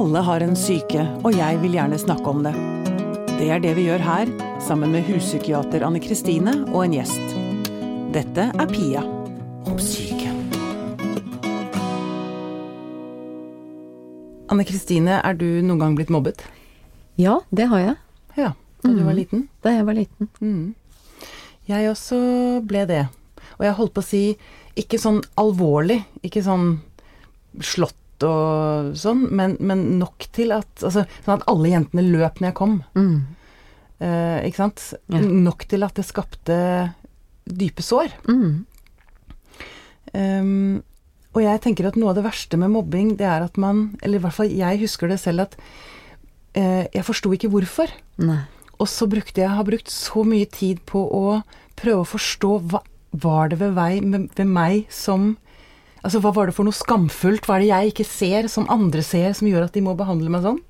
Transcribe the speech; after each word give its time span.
Alle 0.00 0.22
har 0.24 0.40
en 0.40 0.54
syke, 0.56 1.02
og 1.28 1.34
jeg 1.36 1.58
vil 1.60 1.74
gjerne 1.76 1.98
snakke 2.00 2.30
om 2.30 2.38
det. 2.40 2.54
Det 3.36 3.50
er 3.52 3.60
det 3.60 3.74
vi 3.76 3.82
gjør 3.84 4.00
her, 4.00 4.30
sammen 4.64 4.94
med 4.94 5.04
huspsykiater 5.04 5.84
Anne 5.84 6.00
Kristine 6.00 6.54
og 6.70 6.86
en 6.86 6.94
gjest. 6.96 7.34
Dette 8.14 8.46
er 8.48 8.70
Pia 8.70 9.02
om 9.68 9.76
syke. 9.76 10.32
Anne 14.48 14.64
Kristine, 14.64 15.20
er 15.20 15.36
du 15.36 15.60
noen 15.60 15.84
gang 15.84 16.00
blitt 16.00 16.14
mobbet? 16.16 16.46
Ja, 17.20 17.42
det 17.52 17.68
har 17.68 17.84
jeg. 17.84 17.96
Ja, 18.40 18.54
da 18.80 18.96
du 18.96 19.04
var 19.04 19.20
liten? 19.20 19.50
Da 19.60 19.76
jeg 19.76 19.84
var 19.84 20.00
liten. 20.00 20.32
Mm. 20.40 21.28
Jeg 21.68 21.92
også 21.92 22.24
ble 22.64 22.88
det. 22.88 23.04
Og 23.60 23.68
jeg 23.68 23.76
holdt 23.76 23.98
på 24.00 24.00
å 24.00 24.12
si 24.14 24.26
ikke 24.80 24.96
sånn 25.02 25.20
alvorlig, 25.36 26.00
ikke 26.24 26.40
sånn 26.48 26.78
slått 27.60 27.99
og 28.26 28.94
sånn, 28.98 29.26
men, 29.34 29.56
men 29.60 29.84
nok 30.00 30.26
til 30.34 30.52
at 30.56 30.84
altså, 30.84 31.06
Sånn 31.24 31.38
at 31.38 31.46
alle 31.50 31.72
jentene 31.72 32.04
løp 32.06 32.40
når 32.40 32.50
jeg 32.50 32.58
kom. 32.58 32.74
Mm. 32.98 33.14
Eh, 34.00 34.38
ikke 34.48 34.62
sant? 34.62 34.84
Ja. 35.12 35.20
Nok 35.20 35.66
til 35.70 35.86
at 35.86 35.96
det 35.98 36.06
skapte 36.08 36.58
dype 37.50 37.84
sår. 37.84 38.14
Mm. 38.28 38.62
Um, 40.10 40.80
og 41.30 41.44
jeg 41.44 41.60
tenker 41.62 41.86
at 41.86 41.98
noe 42.00 42.10
av 42.10 42.18
det 42.18 42.26
verste 42.26 42.58
med 42.58 42.72
mobbing, 42.74 43.12
det 43.20 43.26
er 43.28 43.44
at 43.44 43.54
man 43.60 43.92
Eller 44.02 44.18
i 44.18 44.22
hvert 44.24 44.34
fall 44.34 44.50
jeg 44.50 44.80
husker 44.80 45.06
det 45.06 45.20
selv 45.22 45.44
at 45.44 45.52
eh, 46.58 46.88
jeg 46.90 47.06
forsto 47.06 47.30
ikke 47.36 47.52
hvorfor. 47.52 47.92
Nei. 48.22 48.42
Og 48.80 48.88
så 48.90 49.06
brukte 49.10 49.44
jeg 49.44 49.52
har 49.54 49.66
brukt 49.66 49.92
så 49.92 50.24
mye 50.26 50.48
tid 50.50 50.80
på 50.88 51.02
å 51.04 51.40
prøve 51.78 52.02
å 52.02 52.08
forstå 52.08 52.52
hva 52.72 52.82
var 53.10 53.50
det 53.50 53.58
ved, 53.60 53.74
vei, 53.74 54.00
ved 54.00 54.46
meg 54.46 54.90
som 54.94 55.34
Altså 56.00 56.20
hva 56.24 56.32
var 56.36 56.48
det 56.48 56.56
for 56.56 56.66
noe 56.66 56.76
skamfullt? 56.76 57.46
Hva 57.46 57.58
er 57.58 57.64
det 57.64 57.70
jeg 57.70 57.92
ikke 57.92 58.08
ser, 58.08 58.48
som 58.52 58.68
andre 58.72 59.04
ser, 59.04 59.32
som 59.36 59.48
gjør 59.50 59.66
at 59.68 59.76
de 59.76 59.84
må 59.84 59.96
behandle 59.98 60.32
meg 60.32 60.44
sånn? 60.46 60.60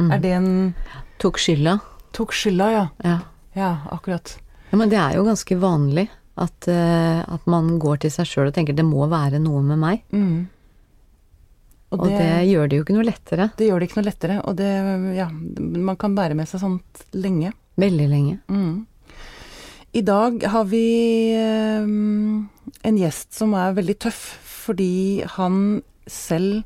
Mm. 0.00 0.08
Er 0.10 0.22
det 0.22 0.36
en 0.36 0.52
Tok 1.20 1.36
skylda. 1.38 1.76
Tok 2.16 2.32
skylda, 2.32 2.70
ja. 2.72 2.86
Ja. 3.04 3.18
Ja, 3.52 3.70
akkurat. 3.92 4.38
ja. 4.70 4.78
Men 4.78 4.90
det 4.92 4.98
er 5.02 5.18
jo 5.18 5.26
ganske 5.26 5.58
vanlig 5.60 6.06
at, 6.40 6.68
uh, 6.70 7.20
at 7.26 7.46
man 7.50 7.74
går 7.82 8.00
til 8.04 8.14
seg 8.14 8.28
sjøl 8.30 8.48
og 8.48 8.56
tenker 8.56 8.76
det 8.76 8.86
må 8.86 9.04
være 9.10 9.42
noe 9.42 9.60
med 9.66 9.80
meg. 9.82 10.04
Mm. 10.14 10.48
Og 11.90 12.04
det, 12.06 12.22
gjør 12.46 12.70
det 12.70 12.78
jo 12.78 12.84
ikke 12.84 12.94
noe 12.94 13.08
lettere. 13.08 13.48
Det 13.58 13.66
gjør 13.66 13.82
det 13.82 13.88
ikke 13.88 13.98
noe 13.98 14.06
lettere, 14.06 14.36
og 14.46 14.54
det 14.60 14.70
Ja, 15.18 15.26
man 15.26 15.98
kan 15.98 16.14
bære 16.14 16.36
med 16.38 16.48
seg 16.48 16.62
sånt 16.62 17.02
lenge. 17.18 17.50
Veldig 17.80 18.06
lenge. 18.10 18.38
Mm. 18.46 18.86
I 19.98 20.02
dag 20.06 20.44
har 20.52 20.68
vi 20.70 20.84
um, 21.82 22.46
en 22.86 23.00
gjest 23.00 23.34
som 23.34 23.56
er 23.58 23.74
veldig 23.74 23.96
tøff, 24.06 24.22
fordi 24.70 25.22
han 25.36 25.82
selv 26.10 26.62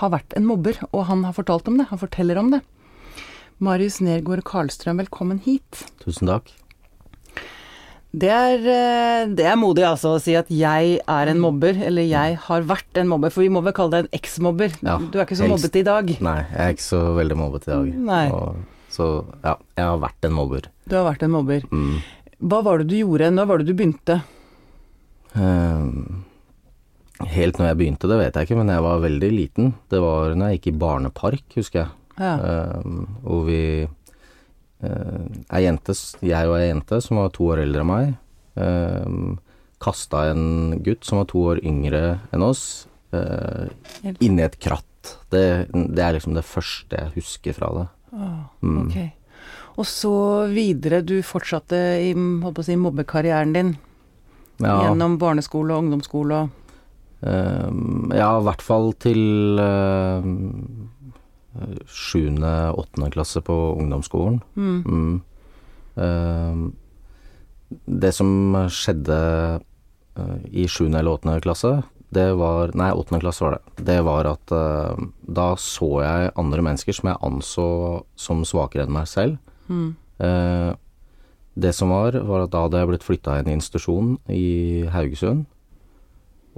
har 0.00 0.12
vært 0.14 0.34
en 0.38 0.46
mobber, 0.46 0.78
og 0.90 1.06
han 1.10 1.24
har 1.26 1.34
fortalt 1.36 1.68
om 1.70 1.78
det. 1.80 1.88
Han 1.90 2.00
forteller 2.00 2.38
om 2.40 2.52
det. 2.54 2.62
Marius 3.60 3.98
Nergård 4.00 4.42
Karlstrøm, 4.48 5.02
velkommen 5.02 5.42
hit. 5.44 5.84
Tusen 6.02 6.30
takk. 6.30 6.50
Det 8.10 8.30
er, 8.32 8.56
eh, 8.58 9.26
det 9.38 9.44
er 9.46 9.58
modig 9.58 9.84
altså 9.86 10.16
å 10.16 10.20
si 10.22 10.34
at 10.34 10.48
jeg 10.50 10.96
er 10.98 11.30
en 11.30 11.38
mobber, 11.38 11.76
eller 11.86 12.02
jeg 12.02 12.38
har 12.42 12.66
vært 12.66 12.98
en 12.98 13.10
mobber, 13.10 13.30
for 13.30 13.44
vi 13.44 13.52
må 13.52 13.62
vel 13.62 13.74
kalle 13.76 13.92
deg 13.92 14.08
en 14.08 14.18
eks-mobber. 14.18 14.74
Ja, 14.82 14.96
du 14.98 15.18
er 15.18 15.26
ikke 15.26 15.38
så 15.38 15.46
helst. 15.46 15.54
mobbete 15.54 15.78
i 15.78 15.86
dag. 15.86 16.10
Nei, 16.20 16.38
jeg 16.50 16.64
er 16.64 16.74
ikke 16.74 16.88
så 16.88 17.02
veldig 17.20 17.36
mobbet 17.38 17.68
i 17.68 17.70
dag. 17.70 17.92
Nei. 18.10 18.24
Og, 18.34 18.56
så 18.90 19.10
ja, 19.44 19.54
jeg 19.78 19.86
har 19.86 20.02
vært 20.02 20.26
en 20.26 20.34
mobber. 20.34 20.66
Du 20.90 20.96
har 20.98 21.06
vært 21.06 21.22
en 21.22 21.34
mobber. 21.36 21.68
Mm. 21.70 22.02
Hva 22.40 22.62
var 22.66 22.82
det 22.82 22.88
du 22.90 22.96
gjorde? 22.98 23.30
Når 23.36 23.46
var 23.46 23.62
det 23.62 23.68
du 23.68 23.76
begynte? 23.78 24.22
Ehm, 25.38 26.19
helt 27.28 27.58
når 27.58 27.70
jeg 27.70 27.78
begynte, 27.80 28.08
det 28.10 28.18
vet 28.20 28.36
jeg 28.36 28.48
ikke, 28.48 28.58
men 28.60 28.72
jeg 28.72 28.84
var 28.86 29.04
veldig 29.04 29.30
liten. 29.34 29.72
Det 29.92 30.00
var 30.02 30.34
når 30.34 30.50
jeg 30.52 30.60
gikk 30.60 30.70
i 30.72 30.78
barnepark, 30.84 31.44
husker 31.56 31.82
jeg. 31.82 31.90
Ja. 32.20 32.32
Uh, 32.40 33.04
hvor 33.24 33.44
vi 33.46 33.60
uh, 33.84 35.22
ei 35.56 35.62
jente, 35.64 35.94
jeg 36.24 36.50
og 36.50 36.58
ei 36.58 36.66
jente 36.68 37.00
som 37.04 37.20
var 37.20 37.32
to 37.36 37.48
år 37.52 37.62
eldre 37.64 37.84
enn 37.84 37.90
meg, 37.90 38.10
uh, 38.60 39.54
kasta 39.80 40.26
en 40.32 40.80
gutt 40.84 41.06
som 41.08 41.22
var 41.22 41.30
to 41.30 41.46
år 41.54 41.62
yngre 41.64 42.02
enn 42.34 42.44
oss, 42.44 42.64
uh, 43.16 43.68
inni 44.18 44.44
et 44.44 44.58
kratt. 44.60 44.86
Det, 45.32 45.70
det 45.72 46.04
er 46.04 46.18
liksom 46.18 46.36
det 46.36 46.44
første 46.44 46.98
jeg 46.98 47.16
husker 47.16 47.56
fra 47.56 47.72
det. 47.78 47.88
Ah, 48.10 48.44
Mm. 48.60 48.88
Ok. 48.88 48.96
Og 49.80 49.86
så 49.88 50.12
videre, 50.52 51.00
du 51.00 51.22
fortsatte 51.24 51.78
i 52.02 52.10
si, 52.12 52.76
mobbekarrieren 52.76 53.54
din 53.54 53.70
Ja, 54.60 54.74
gjennom 54.84 55.16
barneskole 55.16 55.72
og 55.72 55.86
ungdomsskole 55.86 56.36
og 56.36 56.50
ehm, 56.50 56.59
ja, 57.20 58.28
i 58.38 58.44
hvert 58.46 58.62
fall 58.64 58.94
til 59.02 59.60
ehm, 59.60 60.88
sjuende, 61.84 62.52
åttende 62.80 63.10
klasse 63.12 63.42
på 63.44 63.56
ungdomsskolen. 63.76 64.40
mm. 64.54 64.78
Mm. 64.86 65.18
Ehm, 66.00 66.62
det 67.86 68.10
som 68.16 68.56
skjedde 68.72 69.16
eh, 70.18 70.38
i 70.50 70.66
sjuende 70.66 70.98
eller 70.98 71.18
åttende 71.18 71.42
klasse, 71.44 71.82
det 72.10 72.26
var 72.34 72.72
Nei, 72.74 72.90
åttende 72.90 73.22
klasse 73.22 73.44
var 73.44 73.56
det. 73.56 73.84
Det 73.86 74.00
var 74.02 74.26
at 74.26 74.50
uh, 74.50 74.98
da 75.22 75.52
så 75.54 75.90
jeg 76.02 76.32
andre 76.40 76.64
mennesker 76.66 76.96
som 76.96 77.12
jeg 77.12 77.22
anså 77.22 77.66
som 78.18 78.42
svakere 78.42 78.86
enn 78.86 78.96
meg 78.96 79.06
selv. 79.06 79.38
Mm. 79.70 79.92
Uh, 80.18 80.74
det 81.54 81.70
som 81.76 81.92
var, 81.94 82.18
var 82.26 82.44
at 82.44 82.52
da 82.52 82.64
hadde 82.64 82.82
jeg 82.82 82.90
blitt 82.90 83.06
flytta 83.06 83.36
i 83.36 83.44
en 83.44 83.52
institusjon 83.54 84.16
i 84.26 84.88
Haugesund. 84.90 85.46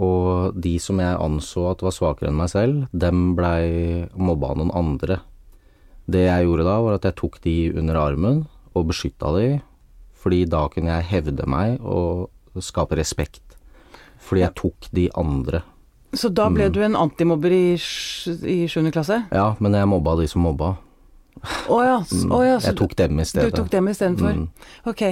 Og 0.01 0.55
de 0.57 0.79
som 0.81 0.99
jeg 1.03 1.19
anså 1.21 1.67
at 1.71 1.83
var 1.85 1.93
svakere 1.93 2.31
enn 2.31 2.39
meg 2.39 2.49
selv, 2.53 2.87
dem 2.97 3.35
blei 3.37 4.09
mobba 4.17 4.53
av 4.55 4.57
noen 4.63 4.73
andre. 4.75 5.21
Det 6.09 6.25
jeg 6.27 6.47
gjorde 6.47 6.65
da, 6.67 6.79
var 6.83 6.95
at 6.97 7.05
jeg 7.05 7.17
tok 7.21 7.41
de 7.45 7.57
under 7.77 7.99
armen 8.01 8.47
og 8.75 8.87
beskytta 8.89 9.35
de, 9.37 9.61
fordi 10.23 10.45
da 10.49 10.65
kunne 10.73 10.97
jeg 10.97 11.11
hevde 11.13 11.47
meg 11.51 11.81
og 11.83 12.31
skape 12.63 12.97
respekt. 12.97 13.43
Fordi 14.23 14.41
jeg 14.45 14.55
tok 14.59 14.89
de 14.95 15.09
andre. 15.19 15.63
Så 16.15 16.29
da 16.33 16.49
ble 16.53 16.69
Mm. 16.69 16.73
du 16.73 16.81
en 16.83 16.97
antimobber 16.97 17.51
i, 17.51 17.75
i 17.75 18.67
7. 18.69 18.91
klasse? 18.93 19.27
Ja, 19.33 19.57
men 19.61 19.73
jeg 19.73 19.89
mobba 19.89 20.17
de 20.21 20.27
som 20.29 20.43
mobba. 20.43 20.77
Å 21.43 21.79
ja, 21.85 21.97
s- 22.07 22.23
Mm. 22.25 22.33
ja, 22.47 22.59
Jeg 22.63 22.77
tok 22.79 22.95
dem 22.97 23.19
i 23.19 23.23
du 23.23 23.27
stedet. 23.27 23.55
tok 23.55 23.69
dem 23.71 23.89
istedenfor? 23.89 24.33
Mm. 24.37 24.49
Ok. 24.87 25.03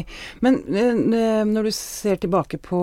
Men 0.40 0.54
eh, 0.74 1.44
når 1.44 1.64
du 1.64 1.70
ser 1.74 2.16
tilbake 2.22 2.58
på 2.62 2.78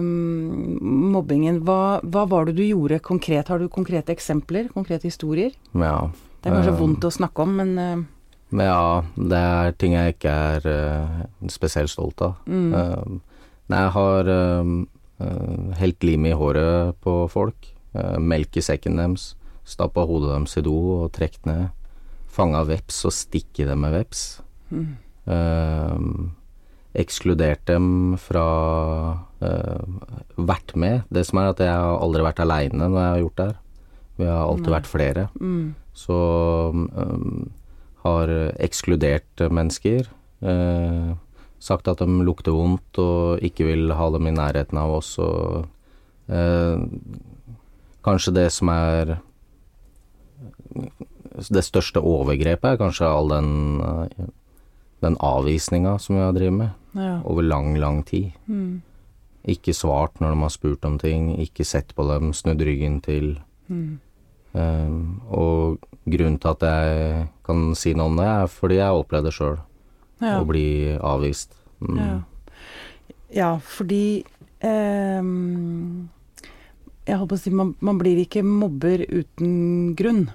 mm, 0.00 0.80
mobbingen, 1.12 1.60
hva, 1.62 2.00
hva 2.02 2.24
var 2.28 2.46
det 2.46 2.56
du 2.56 2.62
gjorde 2.66 2.98
konkret? 3.00 3.48
Har 3.48 3.58
du 3.62 3.68
konkrete 3.68 4.10
eksempler? 4.14 4.68
Konkrete 4.74 5.06
historier? 5.06 5.52
Ja. 5.74 6.10
Det 6.42 6.50
er 6.50 6.56
kanskje 6.56 6.72
eh, 6.74 6.80
vondt 6.80 7.06
å 7.06 7.12
snakke 7.14 7.42
om, 7.44 7.54
men 7.56 7.78
eh, 7.78 8.02
ja, 8.64 9.02
det 9.16 9.38
er 9.38 9.72
ting 9.78 9.92
jeg 9.94 10.16
ikke 10.16 10.32
er 10.32 11.28
spesielt 11.48 11.88
stolt 11.92 12.20
av. 12.20 12.34
mm. 12.46 12.72
Uh, 12.74 13.20
nei, 13.70 13.78
jeg 13.78 13.92
har 13.94 14.24
helt 15.78 16.02
lim 16.04 16.26
i 16.26 16.32
håret 16.36 16.96
på 17.00 17.14
folk, 17.30 17.68
melk 18.18 18.56
i 18.58 18.64
sekken 18.64 18.96
deres, 18.98 19.34
stappa 19.64 20.04
hodet 20.08 20.32
deres 20.34 20.56
i 20.58 20.64
do 20.66 20.74
og 21.04 21.12
trukket 21.14 21.46
ned, 21.46 21.68
fanga 22.32 22.62
veps 22.68 23.02
og 23.08 23.14
stikket 23.16 23.68
dem 23.72 23.84
med 23.84 23.98
veps, 23.98 24.40
Mm. 24.72 24.96
Eh, 25.28 25.98
ekskludert 27.02 27.66
dem 27.68 28.16
fra 28.16 28.44
eh, 29.44 29.82
Vært 30.36 30.72
med. 30.74 31.02
Det 31.12 31.26
som 31.28 31.42
er 31.42 31.50
at 31.50 31.60
jeg 31.60 31.68
har 31.68 31.98
aldri 32.00 32.24
vært 32.24 32.40
aleine 32.40 32.88
når 32.88 32.96
jeg 32.98 33.10
har 33.10 33.20
gjort 33.20 33.36
det 33.36 33.46
her. 33.50 33.58
Vi 34.16 34.28
har 34.30 34.46
alltid 34.46 34.70
Nei. 34.70 34.74
vært 34.78 34.88
flere. 34.88 35.26
Mm. 35.40 35.74
Så 35.92 36.16
um, 36.72 37.50
har 38.04 38.32
ekskludert 38.64 39.44
mennesker. 39.52 40.08
Eh, 40.40 41.12
sagt 41.62 41.88
at 41.88 42.00
de 42.02 42.24
lukter 42.26 42.56
vondt 42.56 42.98
og 42.98 43.44
ikke 43.44 43.68
vil 43.68 43.92
ha 43.94 44.08
dem 44.10 44.26
i 44.26 44.34
nærheten 44.34 44.80
av 44.80 44.96
oss. 44.98 45.14
Og 45.22 45.68
eh, 46.32 46.80
kanskje 48.02 48.34
det 48.40 48.48
som 48.56 48.72
er 48.72 49.18
det 51.36 51.64
største 51.64 52.00
overgrepet 52.02 52.74
er 52.74 52.80
kanskje 52.80 53.08
all 53.08 53.28
den, 53.32 53.80
eh, 53.80 54.26
den 55.02 55.16
avvisninga 55.16 55.98
som 56.00 56.16
vi 56.16 56.22
har 56.22 56.32
drevet 56.32 56.52
med 56.58 56.70
Ja. 56.94 57.20
over 57.24 57.42
lang, 57.42 57.74
lang 57.78 58.02
tid. 58.04 58.32
Mm. 58.48 58.82
Ikke 59.48 59.72
svart 59.74 60.20
når 60.20 60.34
de 60.34 60.40
har 60.40 60.50
spurt 60.50 60.84
om 60.84 60.98
ting, 60.98 61.36
ikke 61.38 61.64
sett 61.64 61.94
på 61.96 62.06
dem, 62.06 62.32
snudd 62.32 62.60
ryggen 62.60 63.00
til. 63.02 63.38
Mm. 63.68 63.98
Um, 64.54 65.22
og 65.30 65.78
grunnen 66.06 66.38
til 66.38 66.48
at 66.50 66.60
jeg 66.60 67.28
kan 67.44 67.74
si 67.74 67.94
noe 67.94 68.06
om 68.10 68.16
det, 68.16 68.26
er 68.26 68.46
fordi 68.46 68.74
jeg 68.76 68.84
har 68.84 69.02
opplevd 69.02 69.24
det 69.24 69.32
sjøl, 69.32 69.58
Ja. 70.20 70.40
å 70.40 70.46
bli 70.46 70.98
avvist. 71.00 71.54
Mm. 71.80 71.96
Ja. 71.98 72.20
ja, 73.32 73.56
fordi 73.58 74.24
um 74.62 76.08
Jeg 77.04 77.18
holdt 77.18 77.30
på 77.30 77.34
å 77.34 77.40
si 77.42 77.50
man, 77.50 77.74
man 77.80 77.98
blir 77.98 78.20
ikke 78.24 78.44
mobber 78.46 79.02
uten 79.10 79.96
grunn, 79.98 80.28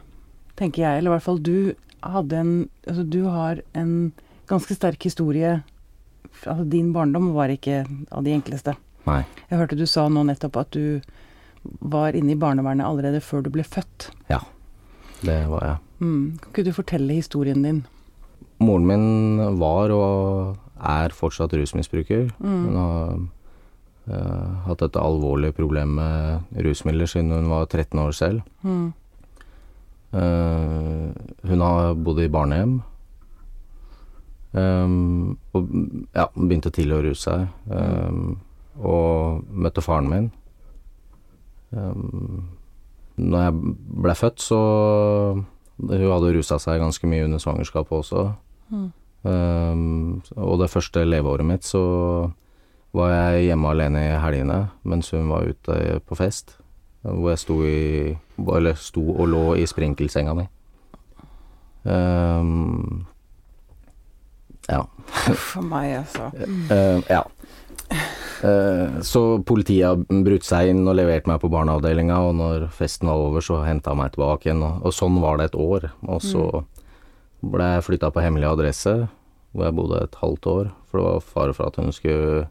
tenker 0.57 0.83
jeg. 0.83 0.99
Eller 0.99 1.11
i 1.11 1.15
hvert 1.15 1.27
fall 1.27 1.41
du 1.43 1.73
hadde 2.05 2.41
en 2.41 2.55
Altså 2.87 3.03
du 3.03 3.23
har 3.27 3.61
en 3.75 4.11
ganske 4.47 4.75
sterk 4.77 5.03
historie. 5.03 5.57
Altså 6.45 6.63
din 6.69 6.93
barndom 6.95 7.33
var 7.35 7.51
ikke 7.51 7.81
av 8.11 8.23
de 8.23 8.35
enkleste. 8.35 8.77
Nei. 9.07 9.23
Jeg 9.49 9.59
hørte 9.59 9.79
du 9.79 9.85
sa 9.87 10.07
nå 10.11 10.23
nettopp 10.27 10.59
at 10.61 10.75
du 10.75 11.01
var 11.83 12.15
inne 12.15 12.31
i 12.35 12.39
barnevernet 12.39 12.87
allerede 12.87 13.19
før 13.23 13.43
du 13.43 13.51
ble 13.51 13.65
født. 13.67 14.11
Ja. 14.31 14.39
Det 15.25 15.39
var 15.49 15.65
jeg. 15.65 15.77
Mm. 15.99 16.37
Kan 16.41 16.51
ikke 16.51 16.67
du 16.67 16.75
fortelle 16.75 17.17
historien 17.17 17.63
din? 17.65 17.81
Moren 18.61 18.85
min 18.89 19.57
var 19.59 19.93
og 19.93 20.57
er 20.77 21.13
fortsatt 21.15 21.55
rusmisbruker. 21.57 22.29
Hun 22.37 22.77
har 22.77 23.17
uh, 24.11 24.53
hatt 24.67 24.85
et 24.85 24.99
alvorlig 25.01 25.53
problem 25.57 25.97
med 25.97 26.63
rusmidler 26.65 27.09
siden 27.09 27.33
hun 27.33 27.49
var 27.49 27.65
13 27.65 27.99
år 28.01 28.15
selv. 28.17 28.45
Mm. 28.61 28.93
Eh, 30.13 31.07
hun 31.49 31.63
har 31.65 31.95
bodd 31.95 32.21
i 32.23 32.29
barnehjem. 32.31 32.77
Um, 34.57 35.37
og 35.53 35.67
ja, 36.15 36.27
begynte 36.33 36.71
tidlig 36.73 36.95
å 36.97 37.03
ruse 37.05 37.23
seg. 37.27 37.47
Um, 37.69 38.37
og 38.77 39.43
møtte 39.51 39.83
faren 39.83 40.09
min. 40.09 40.29
Um, 41.75 42.47
når 43.17 43.47
jeg 43.47 43.75
ble 44.05 44.15
født, 44.15 44.41
så 44.41 44.59
Hun 45.77 46.09
hadde 46.09 46.31
rusa 46.33 46.57
seg 46.57 46.79
ganske 46.81 47.05
mye 47.05 47.27
under 47.27 47.37
svangerskapet 47.37 47.99
også. 47.99 48.23
Mm. 48.73 48.87
Um, 49.21 50.23
og 50.33 50.55
det 50.63 50.71
første 50.73 51.03
leveåret 51.05 51.45
mitt 51.45 51.67
så 51.69 51.83
var 52.97 53.11
jeg 53.11 53.51
hjemme 53.51 53.69
alene 53.69 54.01
i 54.07 54.15
helgene 54.17 54.57
mens 54.87 55.11
hun 55.13 55.29
var 55.29 55.45
ute 55.45 55.99
på 56.07 56.17
fest. 56.17 56.55
Hvor 57.05 57.29
jeg 57.31 57.39
sto 57.39 57.59
i 57.63 58.17
Eller 58.57 58.77
sto 58.79 59.03
og 59.13 59.27
lå 59.31 59.43
i 59.57 59.65
sprinkelsenga 59.69 60.33
mi. 60.37 60.47
Um, 61.87 63.05
ja. 64.67 64.83
For 65.07 65.63
meg, 65.63 66.01
altså. 66.01 66.27
Uh, 66.35 66.99
ja. 67.07 67.23
Uh, 68.43 68.99
så 69.07 69.21
politiet 69.47 69.87
har 69.87 70.23
brutt 70.25 70.45
seg 70.45 70.73
inn 70.73 70.83
og 70.83 70.97
levert 70.99 71.29
meg 71.29 71.39
på 71.41 71.49
barneavdelinga, 71.49 72.19
og 72.27 72.35
når 72.37 72.67
festen 72.75 73.09
var 73.09 73.23
over, 73.29 73.45
så 73.45 73.61
henta 73.65 73.93
han 73.93 74.01
meg 74.01 74.13
tilbake 74.13 74.49
igjen. 74.49 74.65
Og, 74.67 74.83
og 74.83 74.95
sånn 74.95 75.21
var 75.23 75.39
det 75.39 75.49
et 75.51 75.59
år. 75.63 75.89
Og 76.09 76.21
så 76.25 76.43
ble 77.45 77.71
jeg 77.77 77.87
flytta 77.87 78.11
på 78.13 78.23
hemmelig 78.25 78.51
adresse, 78.51 78.95
hvor 79.53 79.69
jeg 79.69 79.77
bodde 79.79 80.03
et 80.03 80.21
halvt 80.21 80.51
år. 80.51 80.71
For 80.87 80.99
det 80.99 81.07
var 81.07 81.27
fare 81.31 81.57
for 81.57 81.71
at 81.71 81.79
hun 81.79 81.93
skulle 81.95 82.47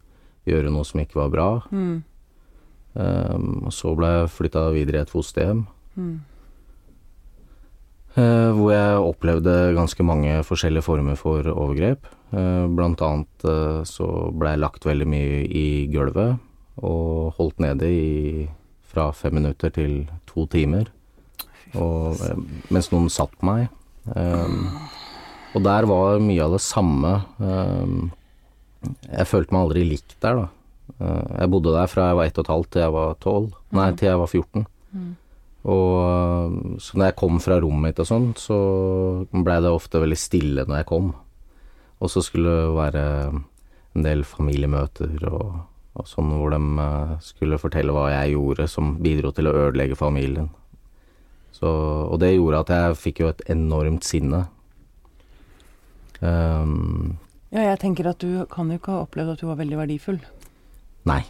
gjøre 0.49 0.73
noe 0.73 0.87
som 0.87 1.03
ikke 1.03 1.21
var 1.21 1.33
bra. 1.33 1.49
Mm. 1.75 1.97
Um, 2.97 3.67
og 3.69 3.75
så 3.77 3.93
ble 3.97 4.09
jeg 4.13 4.33
flytta 4.33 4.65
videre 4.73 5.03
i 5.03 5.05
et 5.05 5.13
fosterhjem. 5.13 5.67
Mm. 5.97 6.17
Uh, 8.17 8.51
hvor 8.57 8.71
jeg 8.73 9.05
opplevde 9.05 9.55
ganske 9.77 10.05
mange 10.09 10.39
forskjellige 10.49 10.87
former 10.87 11.19
for 11.21 11.45
overgrep. 11.53 12.09
Uh, 12.33 12.65
blant 12.73 13.03
annet 13.05 13.45
uh, 13.45 13.83
så 13.85 14.09
ble 14.33 14.55
jeg 14.55 14.63
lagt 14.65 14.89
veldig 14.89 15.09
mye 15.13 15.43
i 15.45 15.67
gulvet 15.93 16.39
og 16.77 17.37
holdt 17.37 17.61
nede 17.65 17.89
i 17.89 18.47
fra 18.89 19.11
fem 19.13 19.37
minutter 19.37 19.73
til 19.73 20.07
to 20.29 20.47
timer. 20.53 20.89
Og, 21.77 22.17
mens 22.73 22.89
noen 22.93 23.11
satt 23.13 23.33
på 23.37 23.49
meg. 23.49 23.67
Um, 24.15 24.71
og 25.57 25.65
der 25.65 25.89
var 25.89 26.23
mye 26.23 26.45
av 26.45 26.55
det 26.55 26.63
samme. 26.65 27.13
Um, 27.41 28.13
jeg 29.09 29.29
følte 29.29 29.53
meg 29.53 29.67
aldri 29.67 29.85
likt 29.89 30.17
der, 30.23 30.41
da. 30.41 30.47
Eh, 31.01 31.29
jeg 31.41 31.53
bodde 31.53 31.75
der 31.75 31.91
fra 31.91 32.11
jeg 32.11 32.19
var 32.19 32.31
ett 32.31 32.39
og 32.41 32.47
et 32.47 32.53
halvt 32.55 32.73
til 32.73 32.85
jeg 32.85 32.95
var 32.97 33.21
tolv. 33.23 33.55
Nei, 33.77 33.91
til 33.99 34.11
jeg 34.11 34.23
var 34.23 34.33
14. 34.33 34.67
Og 35.67 36.79
så 36.79 36.95
når 36.97 37.09
jeg 37.09 37.19
kom 37.19 37.41
fra 37.43 37.59
rommet 37.59 37.89
mitt 37.89 38.03
og 38.03 38.07
sånn, 38.07 38.29
så 38.39 38.57
blei 39.35 39.59
det 39.65 39.73
ofte 39.75 39.99
veldig 39.99 40.19
stille 40.21 40.67
når 40.67 40.81
jeg 40.81 40.89
kom. 40.93 41.09
Og 41.99 42.13
så 42.13 42.23
skulle 42.23 42.53
det 42.53 42.77
være 42.77 43.07
en 43.97 44.05
del 44.05 44.23
familiemøter 44.29 45.25
og, 45.31 45.57
og 45.97 46.09
sånn 46.09 46.31
hvor 46.37 46.55
de 46.55 46.61
eh, 46.85 47.17
skulle 47.25 47.61
fortelle 47.61 47.95
hva 47.97 48.09
jeg 48.13 48.37
gjorde 48.37 48.69
som 48.71 48.95
bidro 49.03 49.33
til 49.35 49.51
å 49.51 49.57
ødelegge 49.67 49.99
familien. 49.99 50.51
Så, 51.57 51.67
og 51.67 52.21
det 52.21 52.35
gjorde 52.35 52.63
at 52.63 52.73
jeg 52.75 53.01
fikk 53.01 53.23
jo 53.23 53.31
et 53.33 53.47
enormt 53.51 54.05
sinne. 54.05 54.45
Um, 56.21 57.17
Ja, 57.55 57.63
jeg 57.71 57.79
tenker 57.81 58.09
at 58.11 58.21
du 58.21 58.43
kan 58.53 58.69
jo 58.69 58.77
ikke 58.77 58.93
ha 58.93 59.05
opplevd 59.07 59.33
at 59.33 59.41
du 59.41 59.47
var 59.49 59.59
veldig 59.61 59.79
verdifull. 59.79 60.19
Nei, 61.07 61.23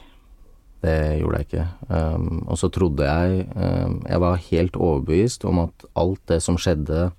det 0.85 0.97
gjorde 1.21 1.41
jeg 1.41 1.49
ikke. 1.49 1.67
Um, 1.91 2.43
og 2.47 2.59
så 2.61 2.69
trodde 2.73 3.05
jeg 3.05 3.47
um, 3.57 3.99
Jeg 4.09 4.21
var 4.23 4.43
helt 4.51 4.77
overbevist 4.77 5.45
om 5.49 5.59
at 5.67 5.87
alt 5.99 6.23
det 6.31 6.41
som 6.45 6.57
skjedde 6.61 7.11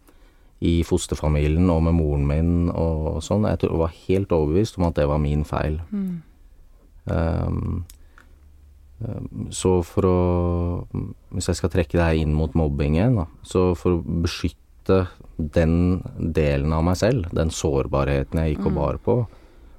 i 0.65 0.80
fosterfamilien 0.88 1.69
og 1.69 1.83
med 1.86 1.94
moren 2.00 2.24
min 2.25 2.54
og 2.74 3.19
sånn, 3.21 3.45
jeg 3.45 3.59
tro- 3.62 3.77
var 3.77 3.94
helt 4.07 4.31
overbevist 4.33 4.80
om 4.80 4.88
at 4.88 4.95
det 4.98 5.06
var 5.09 5.21
min 5.21 5.44
feil. 5.45 5.77
Mm. 5.92 6.15
um, 7.13 7.86
så 9.54 9.75
for 9.86 10.07
å 10.09 10.19
Hvis 11.30 11.51
jeg 11.51 11.59
skal 11.59 11.69
trekke 11.69 12.00
det 12.00 12.01
her 12.07 12.18
inn 12.18 12.31
mot 12.33 12.56
mobbingen, 12.57 13.19
da, 13.19 13.27
så 13.45 13.75
for 13.77 14.00
å 14.00 14.21
beskytte 14.24 15.04
den 15.38 16.01
delen 16.18 16.74
av 16.74 16.81
meg 16.88 16.98
selv, 16.98 17.27
den 17.36 17.51
sårbarheten 17.54 18.39
jeg 18.42 18.56
gikk 18.56 18.65
og 18.71 18.74
bar 18.80 18.98
på, 19.04 19.18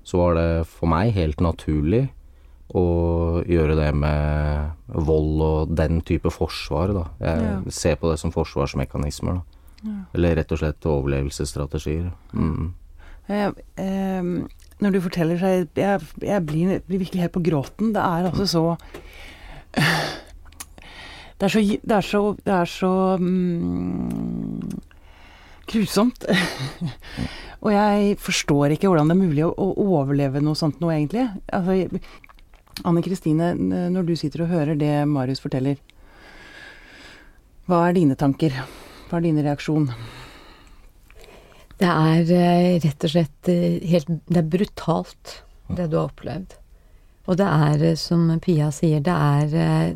så 0.07 0.21
var 0.21 0.37
det 0.39 0.51
for 0.71 0.87
meg 0.93 1.11
helt 1.17 1.41
naturlig 1.43 2.05
å 2.77 3.45
gjøre 3.49 3.77
det 3.79 3.95
med 3.97 4.73
vold 4.93 5.41
og 5.45 5.71
den 5.77 6.01
type 6.05 6.29
forsvar, 6.31 6.93
da. 6.93 7.05
Jeg 7.21 7.43
Ja. 7.43 7.61
ser 7.71 7.97
på 7.97 8.11
det 8.11 8.19
som 8.21 8.33
forsvarsmekanismer, 8.33 9.41
da. 9.41 9.91
Eller 10.15 10.35
rett 10.37 10.53
og 10.53 10.59
slett 10.59 10.81
overlevelsesstrategier. 10.85 12.11
Mm. 12.35 12.75
Jeg, 13.29 13.53
eh, 13.77 14.23
når 14.81 14.93
du 14.93 15.01
forteller 15.01 15.39
seg 15.39 15.69
Jeg, 15.77 16.01
jeg 16.21 16.47
blir, 16.47 16.81
blir 16.89 16.99
virkelig 16.99 17.21
helt 17.21 17.33
på 17.33 17.43
gråten. 17.45 17.93
Det 17.93 18.01
er 18.03 18.31
altså 18.31 18.47
så 18.49 18.77
Det 21.39 21.47
er 21.47 21.49
så 21.53 21.61
Det 21.61 21.97
er 21.97 22.01
så, 22.03 22.23
det 22.45 22.55
er 22.55 22.65
så 22.65 22.93
mm, 23.21 24.81
grusomt. 25.69 26.25
Og 27.61 27.73
jeg 27.75 28.17
forstår 28.23 28.73
ikke 28.75 28.89
hvordan 28.89 29.09
det 29.11 29.17
er 29.17 29.21
mulig 29.27 29.45
å, 29.47 29.53
å 29.53 29.87
overleve 30.01 30.41
noe 30.43 30.55
sånt 30.59 30.81
nå, 30.81 30.91
egentlig. 30.95 31.29
Altså, 31.53 32.01
Anne 32.87 33.03
Kristine, 33.03 33.55
når 33.91 34.07
du 34.07 34.15
sitter 34.17 34.45
og 34.45 34.53
hører 34.53 34.79
det 34.79 34.93
Marius 35.11 35.43
forteller, 35.43 35.81
hva 37.69 37.83
er 37.89 37.99
dine 37.99 38.17
tanker? 38.17 38.55
Hva 39.09 39.19
er 39.19 39.27
din 39.27 39.41
reaksjon? 39.45 39.91
Det 41.79 41.89
er 41.89 42.31
eh, 42.35 42.79
rett 42.83 43.05
og 43.07 43.13
slett 43.13 43.51
eh, 43.53 43.77
helt 43.93 44.09
Det 44.27 44.41
er 44.41 44.49
brutalt, 44.55 45.35
det 45.69 45.91
du 45.93 45.99
har 45.99 46.09
opplevd. 46.09 46.57
Og 47.29 47.37
det 47.39 47.47
er, 47.47 47.85
eh, 47.91 47.99
som 48.01 48.25
Pia 48.43 48.73
sier, 48.75 49.05
det 49.05 49.15
er 49.15 49.87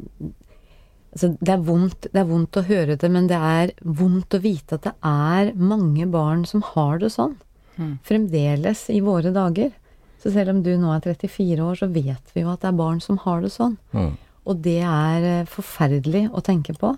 Altså, 1.12 1.28
det 1.44 1.52
er 1.52 1.64
vondt, 1.66 2.06
det 2.08 2.20
er 2.22 2.28
vondt 2.28 2.56
å 2.56 2.64
høre 2.64 2.94
det, 2.96 3.08
men 3.12 3.26
det 3.28 3.36
er 3.36 3.74
vondt 3.84 4.32
å 4.32 4.38
vite 4.40 4.78
at 4.78 4.86
det 4.86 4.92
er 5.04 5.50
mange 5.60 6.06
barn 6.08 6.46
som 6.48 6.62
har 6.70 7.02
det 7.02 7.10
sånn. 7.12 7.34
Mm. 7.76 7.98
Fremdeles 8.08 8.86
i 8.88 9.02
våre 9.04 9.28
dager. 9.34 9.74
Så 10.22 10.30
selv 10.30 10.54
om 10.54 10.62
du 10.62 10.70
nå 10.78 10.92
er 10.94 11.02
34 11.02 11.58
år, 11.64 11.78
så 11.80 11.88
vet 11.90 12.34
vi 12.34 12.44
jo 12.44 12.52
at 12.52 12.62
det 12.62 12.70
er 12.70 12.78
barn 12.78 13.00
som 13.02 13.18
har 13.24 13.42
det 13.42 13.50
sånn. 13.54 13.74
Mm. 13.90 14.12
Og 14.46 14.62
det 14.62 14.80
er 14.86 15.26
eh, 15.26 15.50
forferdelig 15.50 16.28
å 16.30 16.42
tenke 16.44 16.76
på. 16.78 16.94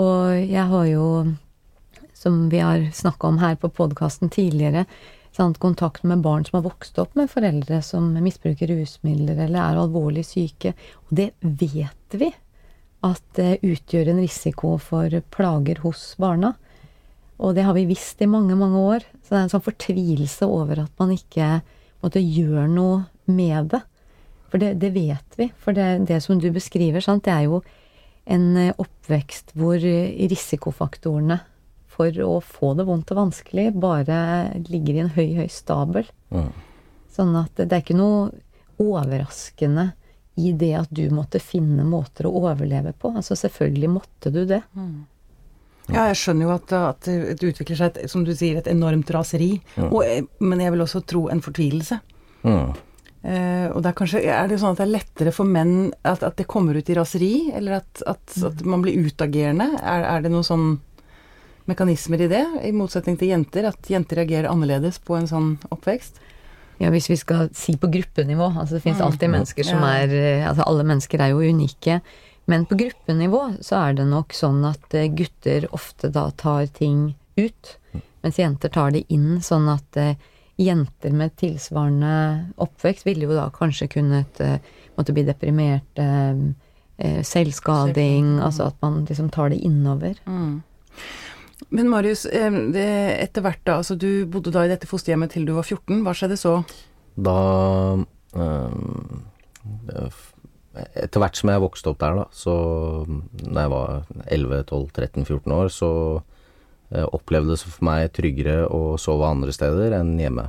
Og 0.00 0.36
jeg 0.38 0.66
har 0.72 0.86
jo, 0.88 1.06
som 2.16 2.46
vi 2.52 2.62
har 2.64 2.86
snakka 2.96 3.28
om 3.28 3.40
her 3.42 3.58
på 3.60 3.72
podkasten 3.76 4.32
tidligere, 4.32 4.86
sant, 5.36 5.60
kontakt 5.62 6.04
med 6.08 6.24
barn 6.24 6.46
som 6.46 6.58
har 6.58 6.68
vokst 6.68 6.98
opp 7.02 7.14
med 7.18 7.30
foreldre 7.30 7.80
som 7.86 8.08
misbruker 8.22 8.72
rusmidler 8.72 9.44
eller 9.46 9.60
er 9.62 9.82
alvorlig 9.82 10.24
syke. 10.26 10.74
Og 11.08 11.16
det 11.20 11.30
vet 11.40 12.16
vi 12.16 12.32
at 13.06 13.22
det 13.36 13.60
utgjør 13.64 14.12
en 14.12 14.20
risiko 14.20 14.74
for 14.82 15.12
plager 15.32 15.80
hos 15.84 16.12
barna. 16.20 16.54
Og 17.40 17.54
det 17.56 17.64
har 17.64 17.76
vi 17.76 17.88
visst 17.88 18.20
i 18.20 18.28
mange, 18.28 18.56
mange 18.58 18.80
år. 18.80 19.06
Så 19.22 19.32
det 19.32 19.38
er 19.38 19.46
en 19.46 19.52
sånn 19.54 19.68
fortvilelse 19.68 20.48
over 20.48 20.82
at 20.84 20.92
man 21.00 21.14
ikke 21.14 21.60
måtte 22.04 22.22
gjør 22.22 22.68
noe 22.70 23.04
med 23.30 23.70
det. 23.74 23.82
For 24.50 24.62
det, 24.62 24.74
det 24.82 24.90
vet 24.94 25.38
vi. 25.38 25.50
For 25.62 25.76
det, 25.76 26.06
det 26.10 26.20
som 26.24 26.40
du 26.40 26.50
beskriver, 26.54 27.02
sant, 27.04 27.24
det 27.26 27.34
er 27.34 27.46
jo 27.46 27.60
en 28.30 28.48
eh, 28.58 28.74
oppvekst 28.78 29.54
hvor 29.58 29.78
eh, 29.78 30.16
risikofaktorene 30.30 31.38
for 31.90 32.16
å 32.24 32.40
få 32.44 32.72
det 32.78 32.86
vondt 32.88 33.12
og 33.12 33.20
vanskelig 33.24 33.70
bare 33.78 34.18
ligger 34.70 34.96
i 34.96 35.02
en 35.04 35.14
høy, 35.14 35.28
høy 35.42 35.48
stabel. 35.52 36.08
Mm. 36.32 36.50
Sånn 37.12 37.34
at 37.38 37.58
det 37.58 37.70
er 37.70 37.82
ikke 37.82 37.98
noe 37.98 38.30
overraskende 38.80 39.90
i 40.40 40.54
det 40.56 40.72
at 40.78 40.92
du 40.94 41.02
måtte 41.12 41.42
finne 41.42 41.84
måter 41.84 42.28
å 42.28 42.34
overleve 42.46 42.94
på. 42.96 43.12
Altså 43.12 43.36
selvfølgelig 43.36 43.90
måtte 43.92 44.32
du 44.32 44.44
det. 44.48 44.62
Ja, 45.94 46.06
jeg 46.10 46.16
skjønner 46.16 46.46
jo 46.48 46.52
at, 46.54 46.72
at 46.72 47.00
det 47.40 47.42
utvikler 47.52 47.76
seg, 47.76 47.96
et, 47.96 48.10
som 48.10 48.24
du 48.24 48.32
sier, 48.34 48.56
et 48.60 48.66
enormt 48.70 49.10
raseri. 49.10 49.60
Og, 49.76 50.02
eh, 50.04 50.22
men 50.40 50.60
jeg 50.60 50.72
vil 50.72 50.80
også 50.84 51.02
tro 51.06 51.28
en 51.28 51.40
fortvilelse. 51.42 52.00
Mm. 52.44 52.72
Eh, 53.22 53.66
og 53.74 53.82
det 53.84 53.90
er 53.90 53.96
kanskje 53.98 54.20
Er 54.24 54.46
det 54.48 54.56
sånn 54.62 54.72
at 54.72 54.78
det 54.80 54.86
er 54.86 54.94
lettere 54.94 55.32
for 55.36 55.44
menn 55.44 55.90
at, 56.08 56.22
at 56.24 56.38
det 56.40 56.46
kommer 56.48 56.72
ut 56.78 56.88
i 56.88 56.94
raseri, 56.96 57.50
eller 57.52 57.82
at, 57.82 58.02
at, 58.08 58.36
at 58.48 58.62
man 58.64 58.80
blir 58.80 58.96
utagerende? 58.96 59.66
Er, 59.82 60.06
er 60.14 60.22
det 60.24 60.30
noen 60.32 60.46
sånn 60.46 60.70
mekanismer 61.68 62.24
i 62.24 62.28
det, 62.30 62.44
i 62.66 62.72
motsetning 62.74 63.18
til 63.20 63.30
jenter? 63.34 63.68
At 63.70 63.90
jenter 63.92 64.22
reagerer 64.22 64.48
annerledes 64.50 64.98
på 65.04 65.18
en 65.18 65.28
sånn 65.30 65.50
oppvekst? 65.70 66.18
Ja, 66.80 66.88
hvis 66.88 67.10
vi 67.12 67.18
skal 67.20 67.50
si 67.52 67.74
på 67.76 67.90
gruppenivå. 67.92 68.46
Altså 68.56 68.78
det 68.78 68.82
finnes 68.86 69.02
Mm. 69.02 69.06
alltid 69.10 69.30
mennesker 69.34 69.64
som 69.68 69.82
Ja. 69.84 69.90
er 70.00 70.08
eh, 70.16 70.48
Altså 70.48 70.64
alle 70.66 70.82
mennesker 70.84 71.20
er 71.20 71.28
jo 71.34 71.42
unike. 71.44 72.00
Men 72.50 72.66
på 72.66 72.74
gruppenivå 72.80 73.44
så 73.62 73.78
er 73.84 73.96
det 74.00 74.08
nok 74.10 74.34
sånn 74.34 74.64
at 74.66 74.94
eh, 74.98 75.06
gutter 75.14 75.68
ofte 75.76 76.10
da 76.10 76.26
tar 76.34 76.66
ting 76.74 77.12
ut, 77.38 77.76
mens 78.24 78.40
jenter 78.40 78.72
tar 78.74 78.90
det 78.96 79.04
inn, 79.12 79.38
sånn 79.44 79.68
at 79.70 79.96
eh, 80.00 80.16
jenter 80.60 81.14
med 81.16 81.36
tilsvarende 81.40 82.14
oppvekst 82.60 83.06
ville 83.06 83.28
jo 83.28 83.36
da 83.36 83.46
kanskje 83.54 83.88
kunnet 83.94 84.40
eh, 84.44 84.58
måtte 84.98 85.14
bli 85.16 85.24
deprimerte, 85.28 86.08
eh, 86.98 87.20
selvskading, 87.24 88.34
mm. 88.36 88.42
altså 88.44 88.66
at 88.68 88.82
man 88.82 89.04
liksom 89.08 89.30
tar 89.32 89.54
det 89.54 89.62
innover. 89.64 90.18
Mm. 90.26 90.58
Men 91.70 91.88
Marius, 91.92 92.26
etter 92.26 93.44
hvert 93.44 93.62
da, 93.68 93.78
altså 93.78 93.94
du 93.94 94.26
bodde 94.26 94.50
da 94.52 94.64
i 94.66 94.72
dette 94.72 94.88
fosterhjemmet 94.90 95.32
til 95.36 95.46
du 95.46 95.52
var 95.54 95.64
14. 95.68 96.02
Hva 96.02 96.14
skjedde 96.18 96.38
så? 96.40 96.54
Da 97.20 97.36
f- 100.08 100.34
Etter 100.70 101.18
hvert 101.18 101.38
som 101.38 101.50
jeg 101.50 101.62
vokste 101.64 101.90
opp 101.90 101.98
der, 101.98 102.20
da, 102.20 102.26
så 102.30 102.54
da 103.40 103.64
jeg 103.64 103.72
var 103.72 104.04
11-12-13-14 104.30 105.54
år, 105.56 105.70
så 105.74 105.90
eh, 106.94 107.06
opplevdes 107.06 107.64
det 107.64 107.72
for 107.72 107.88
meg 107.88 108.12
tryggere 108.14 108.68
å 108.70 108.94
sove 109.00 109.26
andre 109.26 109.54
steder 109.54 109.96
enn 109.98 110.14
hjemme. 110.20 110.46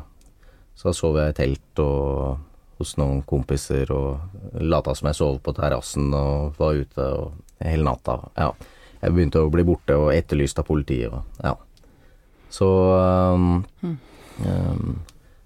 Så 0.78 0.92
da 0.92 0.96
sov 0.98 1.18
jeg 1.18 1.34
i 1.34 1.38
telt 1.42 1.82
og 1.82 2.38
hos 2.82 2.96
noen 2.98 3.22
kompiser 3.28 3.90
og 3.94 4.62
lata 4.62 4.94
som 4.98 5.10
jeg 5.10 5.20
sov 5.20 5.42
på 5.46 5.54
terrassen 5.58 6.14
og 6.18 6.58
var 6.62 6.78
ute 6.78 7.08
og 7.18 7.36
hele 7.62 7.86
natta. 7.86 8.18
Ja. 8.38 8.52
Jeg 9.02 9.16
begynte 9.16 9.42
å 9.42 9.50
bli 9.54 9.66
borte 9.66 9.98
og 9.98 10.12
etterlyst 10.14 10.62
av 10.62 10.68
politiet 10.70 11.14
og 11.14 11.42
ja. 11.42 11.56
Så 12.52 12.68
øhm, 12.68 13.62
um, 13.82 14.90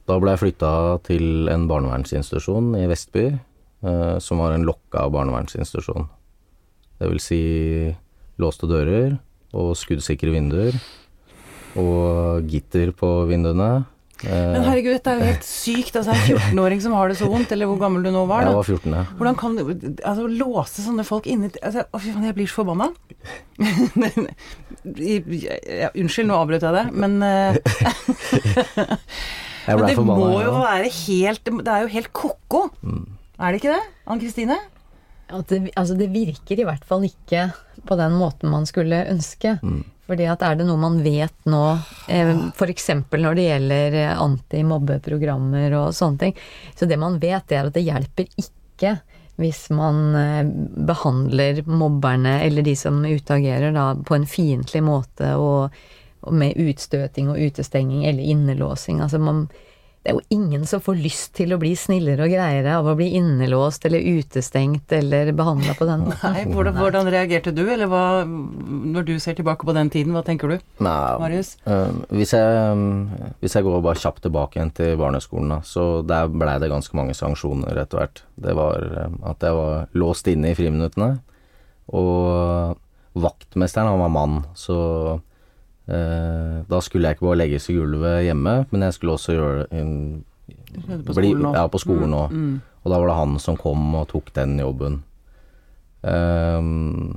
da 0.10 0.18
ble 0.22 0.34
jeg 0.34 0.42
flytta 0.42 0.72
til 1.06 1.52
en 1.54 1.68
barnevernsinstitusjon 1.70 2.74
i 2.80 2.88
Vestby, 2.90 3.28
som 4.24 4.36
var 4.42 4.50
en 4.56 4.66
lokka 4.68 5.02
barnevernsinstitusjon. 5.14 6.08
Det 7.00 7.08
vil 7.12 7.22
si 7.24 7.42
låste 8.42 8.66
dører 8.70 9.18
og 9.56 9.76
skuddsikre 9.80 10.32
vinduer 10.34 10.74
og 11.80 12.44
gitter 12.50 12.92
på 12.96 13.10
vinduene. 13.30 13.86
Eh, 14.24 14.52
Men 14.56 14.64
herregud, 14.64 14.94
dette 14.96 15.12
er 15.12 15.20
jo 15.20 15.26
helt 15.28 15.44
sykt. 15.48 15.98
Altså, 16.00 16.14
en 16.16 16.40
14-åring 16.40 16.80
som 16.84 16.94
har 16.96 17.12
det 17.12 17.18
så 17.20 17.28
vondt, 17.28 17.52
eller 17.52 17.68
hvor 17.68 17.80
gammel 17.82 18.04
du 18.06 18.12
nå 18.16 18.22
var. 18.30 18.46
jeg 18.48 18.56
var 18.56 18.64
14, 18.64 18.94
ja. 18.96 19.02
Hvordan 19.20 19.36
kan 19.42 19.58
du 19.60 19.64
altså, 20.08 20.24
låse 20.32 20.80
sånne 20.86 21.04
folk 21.08 21.28
inne 21.28 21.50
altså, 21.60 21.84
Å, 21.92 22.00
fy 22.00 22.14
faen, 22.16 22.24
jeg 22.30 22.38
blir 22.38 22.48
så 22.52 22.62
forbanna. 22.64 22.88
Ja, 24.86 25.90
unnskyld, 25.98 26.28
nå 26.30 26.36
avbrøt 26.38 26.62
jeg 26.64 26.74
det, 26.76 26.84
men 26.94 27.16
eh, 27.26 27.58
Men 29.66 29.82
det 29.90 29.96
må 29.98 30.28
jo 30.44 30.52
være 30.62 30.92
helt 30.94 31.42
Det 31.50 31.72
er 31.74 31.82
jo 31.88 31.90
helt 31.96 32.12
ko-ko. 32.14 32.68
Er 33.40 33.52
det 33.52 33.62
ikke 33.62 33.76
det? 33.76 33.84
Ann 34.06 34.22
Kristine? 34.22 34.58
At 35.26 35.50
det, 35.50 35.72
altså 35.76 35.98
det 35.98 36.12
virker 36.14 36.62
i 36.62 36.68
hvert 36.68 36.86
fall 36.86 37.08
ikke 37.08 37.50
på 37.86 37.98
den 38.00 38.16
måten 38.20 38.52
man 38.54 38.68
skulle 38.70 39.06
ønske. 39.10 39.58
Fordi 40.06 40.28
at 40.30 40.44
er 40.46 40.60
det 40.60 40.68
noe 40.68 40.78
man 40.78 41.00
vet 41.02 41.50
nå, 41.50 41.64
eh, 42.14 42.32
f.eks. 42.54 42.90
når 43.10 43.38
det 43.38 43.48
gjelder 43.48 43.98
eh, 44.04 44.14
antimobbeprogrammer 44.22 45.74
og 45.80 45.96
sånne 45.98 46.22
ting, 46.22 46.36
så 46.78 46.86
det 46.86 47.00
man 47.02 47.18
vet, 47.22 47.48
det 47.50 47.58
er 47.58 47.70
at 47.72 47.78
det 47.78 47.86
hjelper 47.88 48.30
ikke 48.38 48.96
hvis 49.42 49.66
man 49.76 50.16
eh, 50.16 50.44
behandler 50.88 51.64
mobberne 51.68 52.38
eller 52.46 52.66
de 52.66 52.76
som 52.78 53.02
utagerer 53.02 53.74
da 53.76 53.90
på 53.98 54.16
en 54.16 54.30
fiendtlig 54.30 54.84
måte 54.86 55.34
og, 55.42 55.74
og 56.22 56.38
med 56.38 56.62
utstøting 56.62 57.34
og 57.34 57.42
utestenging 57.42 58.06
eller 58.06 58.30
innelåsing. 58.36 59.02
Altså 59.02 59.20
man 59.20 59.48
det 60.06 60.12
er 60.12 60.20
jo 60.20 60.36
ingen 60.38 60.68
som 60.70 60.82
får 60.86 61.00
lyst 61.02 61.32
til 61.34 61.56
å 61.56 61.58
bli 61.58 61.72
snillere 61.74 62.28
og 62.28 62.30
greiere 62.30 62.76
av 62.78 62.86
å 62.86 62.94
bli 62.94 63.08
innelåst 63.18 63.88
eller 63.90 64.06
utestengt 64.06 64.94
eller 64.94 65.32
behandla 65.34 65.74
på 65.80 65.88
den 65.90 66.04
måten. 66.06 66.36
Nei, 66.36 66.44
hvordan, 66.46 66.78
hvordan 66.78 67.10
reagerte 67.10 67.54
du, 67.56 67.64
eller 67.66 67.90
hva 67.90 68.04
Når 68.22 69.08
du 69.08 69.16
ser 69.24 69.34
tilbake 69.40 69.66
på 69.66 69.74
den 69.74 69.90
tiden, 69.90 70.14
hva 70.14 70.22
tenker 70.22 70.54
du? 70.54 70.60
Nei, 70.86 70.94
Marius? 71.24 71.56
Øh, 71.66 71.98
hvis, 72.14 72.36
jeg, 72.38 72.54
eh, 72.54 73.34
hvis 73.42 73.58
jeg 73.58 73.66
går 73.66 73.82
bare 73.82 74.04
kjapt 74.04 74.22
tilbake 74.28 74.60
igjen 74.60 74.76
til 74.78 74.94
barneskolen, 75.02 75.56
da, 75.56 75.60
så 75.66 75.88
der 76.06 76.30
blei 76.30 76.60
det 76.62 76.70
ganske 76.70 77.02
mange 77.02 77.18
sanksjoner 77.18 77.82
etter 77.82 78.04
hvert. 78.04 78.22
Det 78.46 78.54
var 78.62 78.86
eh, 78.86 79.20
at 79.34 79.50
jeg 79.50 79.58
var 79.58 79.90
låst 79.98 80.30
inne 80.30 80.54
i 80.54 80.60
friminuttene, 80.60 81.16
og 81.98 82.78
vaktmesteren, 83.26 83.90
han 83.90 84.06
var 84.06 84.14
mann, 84.14 84.44
så 84.54 84.78
da 85.86 86.80
skulle 86.82 87.10
jeg 87.10 87.18
ikke 87.18 87.28
bare 87.28 87.38
legges 87.44 87.68
i 87.70 87.76
gulvet 87.78 88.24
hjemme, 88.26 88.54
men 88.72 88.86
jeg 88.88 88.96
skulle 88.96 89.18
også 89.20 89.36
gjøre 89.36 89.66
en, 89.78 89.92
På 91.06 91.14
bli. 91.14 91.30
Ja, 91.54 91.68
på 91.70 91.82
skolen 91.82 92.16
òg. 92.18 92.34
Mm. 92.34 92.56
Og 92.86 92.92
da 92.94 93.00
var 93.02 93.10
det 93.10 93.18
han 93.18 93.38
som 93.42 93.58
kom 93.58 93.96
og 93.98 94.10
tok 94.12 94.30
den 94.36 94.60
jobben. 94.62 95.00
Um, 96.06 97.16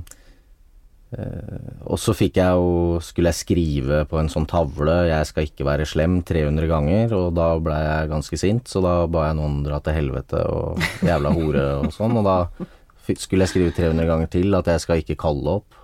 eh, 1.13 1.67
og 1.85 1.99
så 2.01 2.15
fikk 2.17 2.39
jeg 2.39 2.57
jo 2.57 2.95
Skulle 3.05 3.29
jeg 3.29 3.37
skrive 3.37 3.99
på 4.09 4.17
en 4.17 4.31
sånn 4.33 4.47
tavle 4.49 4.95
'Jeg 5.05 5.27
skal 5.29 5.45
ikke 5.45 5.67
være 5.67 5.85
slem' 5.85 6.23
300 6.25 6.65
ganger, 6.65 7.13
og 7.13 7.35
da 7.37 7.51
ble 7.61 7.77
jeg 7.77 8.09
ganske 8.09 8.37
sint, 8.37 8.65
så 8.65 8.81
da 8.81 9.05
ba 9.05 9.27
jeg 9.27 9.37
noen 9.37 9.61
dra 9.63 9.77
til 9.79 9.93
helvete 9.93 10.41
og 10.41 10.81
jævla 11.05 11.33
hore 11.37 11.65
og 11.83 11.93
sånn, 11.93 12.17
og 12.17 12.25
da 12.25 12.37
skulle 13.13 13.45
jeg 13.45 13.53
skrive 13.53 13.75
300 13.77 14.09
ganger 14.09 14.29
til 14.29 14.55
at 14.55 14.65
jeg 14.65 14.81
skal 14.81 14.97
ikke 15.03 15.21
kalle 15.21 15.59
opp. 15.61 15.77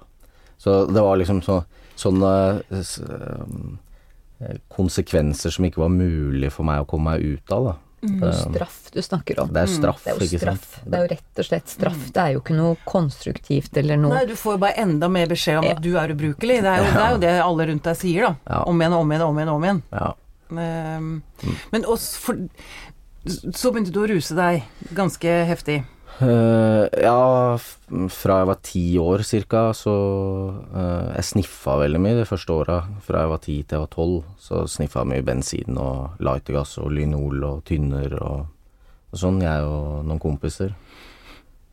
Så 0.58 0.88
det 0.90 1.02
var 1.02 1.18
liksom 1.18 1.44
så, 1.46 1.62
sånne 1.96 2.32
eh, 2.72 4.58
konsekvenser 4.74 5.54
som 5.56 5.66
ikke 5.68 5.82
var 5.86 5.92
mulig 5.94 6.52
for 6.54 6.68
meg 6.68 6.84
å 6.84 6.88
komme 6.90 7.16
meg 7.16 7.24
ut 7.38 7.52
av, 7.56 7.66
da. 7.72 7.76
Det 8.06 8.20
er 8.22 8.36
jo 8.36 8.52
straff 8.52 8.76
du 8.94 9.00
snakker 9.02 9.40
om. 9.42 9.48
Det 9.56 9.62
er 9.64 9.70
straff, 9.72 10.04
Det 10.04 10.12
er 10.12 10.20
jo 10.20 10.26
ikke 10.28 10.40
sant. 10.44 10.62
straff. 10.62 10.82
Det 10.86 10.94
er 10.98 11.02
jo 11.02 11.10
rett 11.10 11.40
og 11.42 11.46
slett 11.48 11.72
straff. 11.72 12.02
Det 12.14 12.22
er 12.22 12.34
jo 12.36 12.42
ikke 12.44 12.58
noe 12.58 12.76
konstruktivt 12.86 13.80
eller 13.82 13.98
noe 13.98 14.14
Nei, 14.20 14.26
du 14.30 14.36
får 14.38 14.54
jo 14.58 14.62
bare 14.62 14.78
enda 14.84 15.10
mer 15.10 15.32
beskjed 15.32 15.58
om 15.58 15.66
Ja. 15.66 15.72
at 15.74 15.82
du 15.82 15.96
er 15.98 16.14
ubrukelig. 16.14 16.60
Det 16.62 16.70
er 16.70 16.84
jo 16.84 16.92
det, 16.92 17.02
er 17.02 17.12
jo 17.16 17.18
det 17.24 17.34
alle 17.48 17.66
rundt 17.72 17.84
deg 17.88 17.98
sier, 17.98 18.22
da. 18.28 18.36
Ja. 18.46 18.60
Om 18.70 18.82
igjen 18.84 18.94
og 18.94 19.02
om 19.02 19.10
igjen 19.16 19.24
og 19.26 19.30
om 19.34 19.40
igjen. 19.40 19.50
Om 19.56 19.64
igjen. 19.64 19.82
Ja. 19.92 20.14
Ehm, 20.52 21.22
Men 21.72 21.84
også 21.86 22.20
for 22.20 22.36
Så 23.26 23.72
begynte 23.74 23.92
du 23.92 24.00
å 24.04 24.08
ruse 24.08 24.36
deg 24.38 24.62
ganske 24.94 25.32
heftig. 25.50 25.80
Eh, 26.16 27.02
ja, 27.04 27.58
fra 28.08 28.38
jeg 28.40 28.48
var 28.48 28.60
ti 28.64 28.84
år 29.02 29.24
cirka, 29.28 29.74
så 29.76 29.96
uh, 30.72 31.12
Jeg 31.12 31.28
sniffa 31.28 31.76
veldig 31.82 32.00
mye 32.00 32.16
de 32.22 32.28
første 32.28 32.56
åra. 32.56 32.78
Fra 33.04 33.26
jeg 33.26 33.32
var 33.34 33.42
ti 33.44 33.56
til 33.64 33.76
jeg 33.76 33.84
var 33.84 33.92
tolv, 33.92 34.22
så 34.40 34.64
sniffa 34.70 35.04
jeg 35.04 35.12
mye 35.12 35.26
bensin 35.28 35.82
og 35.82 36.16
lightergass 36.24 36.78
og 36.80 36.94
lynol 36.96 37.44
og 37.44 37.66
tynner 37.68 38.16
og, 38.22 38.48
og 39.12 39.20
sånn, 39.20 39.44
jeg 39.44 39.68
og 39.68 40.08
noen 40.08 40.24
kompiser. 40.24 40.72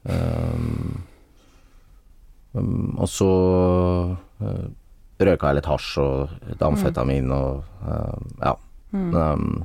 Um, 0.02 1.04
um, 2.58 2.98
og 2.98 3.06
så 3.06 3.32
uh, 4.42 4.64
røyka 5.22 5.52
jeg 5.52 5.60
litt 5.60 5.70
hasj 5.70 5.90
og 6.02 6.32
litt 6.50 6.64
amfetamin 6.66 7.30
og 7.30 7.62
ja. 8.42 8.56
Um, 8.92 9.62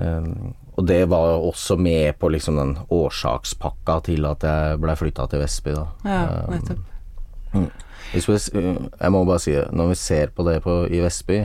um, 0.00 0.54
og 0.76 0.86
det 0.86 1.00
var 1.08 1.38
også 1.40 1.76
med 1.80 2.18
på 2.20 2.28
liksom 2.34 2.56
den 2.60 2.74
årsakspakka 2.92 4.00
til 4.10 4.26
at 4.28 4.44
jeg 4.44 4.80
ble 4.82 4.96
flytta 4.96 5.26
til 5.32 5.40
Vestby, 5.40 5.72
da. 5.76 5.86
Ja, 6.04 6.18
Um, 6.46 6.52
nettopp. 6.52 7.72
hvis 8.12 8.28
vi, 8.28 8.62
jeg 9.00 9.12
må 9.14 9.22
bare 9.24 9.40
si 9.40 9.54
det, 9.56 9.70
når 9.72 9.88
vi 9.94 9.94
ser 10.00 10.34
på 10.36 10.44
det 10.44 10.58
på, 10.62 10.82
i 10.92 11.00
Vestby 11.00 11.38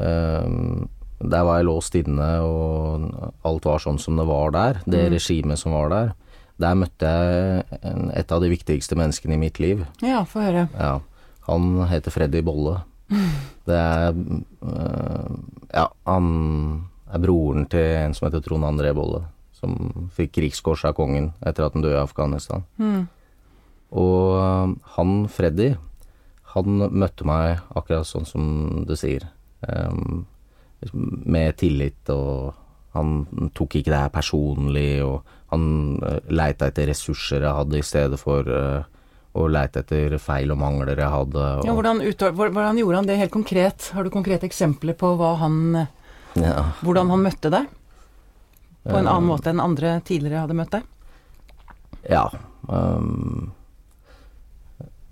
um, 0.00 0.88
Der 1.20 1.44
var 1.44 1.58
jeg 1.60 1.66
låst 1.68 1.94
inne, 2.00 2.28
og 2.40 3.04
alt 3.44 3.66
var 3.68 3.82
sånn 3.84 3.98
som 4.00 4.16
det 4.16 4.24
var 4.24 4.54
der. 4.56 4.78
Det 4.88 5.10
regimet 5.12 5.60
som 5.60 5.74
var 5.76 5.90
der. 5.92 6.12
Der 6.60 6.76
møtte 6.80 7.04
jeg 7.10 7.64
en, 7.84 8.06
et 8.16 8.32
av 8.32 8.40
de 8.40 8.48
viktigste 8.48 8.96
menneskene 8.96 9.36
i 9.36 9.40
mitt 9.42 9.60
liv. 9.60 9.84
Ja, 10.00 10.22
få 10.24 10.40
høre. 10.46 10.66
Ja, 10.78 10.94
han 11.44 11.68
heter 11.92 12.10
Freddy 12.14 12.40
Bolle. 12.44 12.78
Det 13.68 13.76
er 13.76 14.14
øh, 14.16 15.28
Ja, 15.74 15.86
han 16.08 16.86
er 17.10 17.22
broren 17.22 17.66
til 17.70 17.96
en 17.98 18.16
som 18.16 18.28
heter 18.28 18.42
Trond 18.44 18.66
André 18.66 18.92
Bolle, 18.96 19.24
som 19.56 19.76
fikk 20.16 20.36
krigskors 20.38 20.84
av 20.88 20.96
kongen 20.98 21.32
etter 21.46 21.66
at 21.66 21.76
han 21.76 21.84
døde 21.84 21.98
i 21.98 22.02
Afghanistan. 22.02 22.64
Mm. 22.80 23.08
Og 24.00 24.38
øh, 24.38 24.74
han 24.96 25.14
Freddy, 25.32 25.72
han 26.54 26.82
møtte 26.90 27.26
meg 27.26 27.60
akkurat 27.74 28.08
sånn 28.08 28.26
som 28.26 28.44
du 28.86 28.96
sier. 28.98 29.26
Ehm, 29.68 30.24
med 31.28 31.56
tillit, 31.60 32.08
og 32.08 32.54
han 32.96 33.50
tok 33.54 33.76
ikke 33.78 33.92
det 33.92 34.00
her 34.00 34.14
personlig, 34.14 35.02
og 35.04 35.20
han 35.52 35.64
uh, 36.00 36.16
leita 36.32 36.70
etter 36.70 36.88
ressurser 36.90 37.44
jeg 37.44 37.58
hadde 37.58 37.78
i 37.78 37.84
stedet 37.84 38.18
for 38.18 38.48
uh, 38.48 38.86
å 39.36 39.46
leite 39.50 39.82
etter 39.84 40.16
feil 40.22 40.50
og 40.54 40.58
mangler 40.62 40.96
jeg 40.96 41.12
hadde. 41.12 41.44
Og, 41.60 41.68
Ja, 41.68 41.74
hvordan, 41.76 42.00
hvordan 42.32 42.80
gjorde 42.80 43.02
han 43.02 43.10
det 43.10 43.18
helt 43.20 43.34
konkret? 43.34 43.90
Har 43.94 44.06
du 44.06 44.10
konkrete 44.14 44.48
eksempler 44.48 44.96
på 44.98 45.12
hva 45.20 45.34
han, 45.42 45.84
ja. 46.38 46.64
hvordan 46.84 47.10
han 47.10 47.24
møtte 47.24 47.50
deg? 47.52 47.70
På 48.84 48.96
en 48.96 49.06
Eh, 49.06 49.12
annen 49.12 49.28
måte 49.28 49.50
enn 49.52 49.60
andre 49.60 49.98
tidligere 50.06 50.46
hadde 50.46 50.56
møtt 50.56 50.72
deg? 50.72 50.84
Ja. 52.08 52.26
Um, 52.68 53.50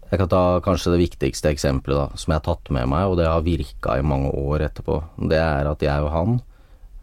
jeg 0.09 0.23
kan 0.23 0.31
ta 0.33 0.43
kanskje 0.65 0.95
det 0.95 1.03
viktigste 1.03 1.51
eksempelet 1.53 1.99
da, 1.99 2.07
som 2.17 2.33
jeg 2.33 2.41
har 2.41 2.47
tatt 2.47 2.71
med 2.73 2.89
meg, 2.89 3.11
og 3.11 3.19
det 3.21 3.29
har 3.29 3.45
virka 3.45 3.99
i 3.99 4.05
mange 4.05 4.31
år 4.33 4.65
etterpå. 4.71 5.03
Det 5.29 5.37
er 5.37 5.69
at 5.69 5.85
jeg 5.85 6.07
og 6.07 6.13
han 6.15 6.39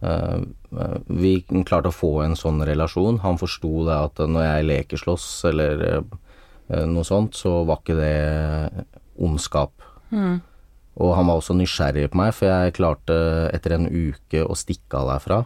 eh, 0.01 0.41
eh, 0.73 0.97
vi 1.05 1.35
klarte 1.67 1.91
å 1.91 1.95
få 1.95 2.23
en 2.25 2.33
sånn 2.39 2.65
relasjon. 2.65 3.21
Han 3.21 3.37
forsto 3.41 3.85
det 3.85 3.99
at 4.09 4.25
når 4.25 4.47
jeg 4.47 4.69
lekeslåss 4.71 5.29
eller 5.51 5.85
uh, 6.01 6.81
noe 6.89 7.05
sånt, 7.05 7.37
så 7.37 7.59
var 7.67 7.83
ikke 7.83 7.99
det 7.99 8.85
ondskap. 9.21 9.75
Og 10.95 11.15
han 11.17 11.27
var 11.27 11.41
også 11.41 11.55
nysgjerrig 11.59 12.07
på 12.13 12.17
meg, 12.21 12.31
for 12.37 12.47
jeg 12.47 12.75
klarte 12.77 13.15
etter 13.53 13.75
en 13.75 13.89
uke 13.91 14.45
å 14.47 14.55
stikke 14.55 15.01
av 15.01 15.09
derfra. 15.15 15.41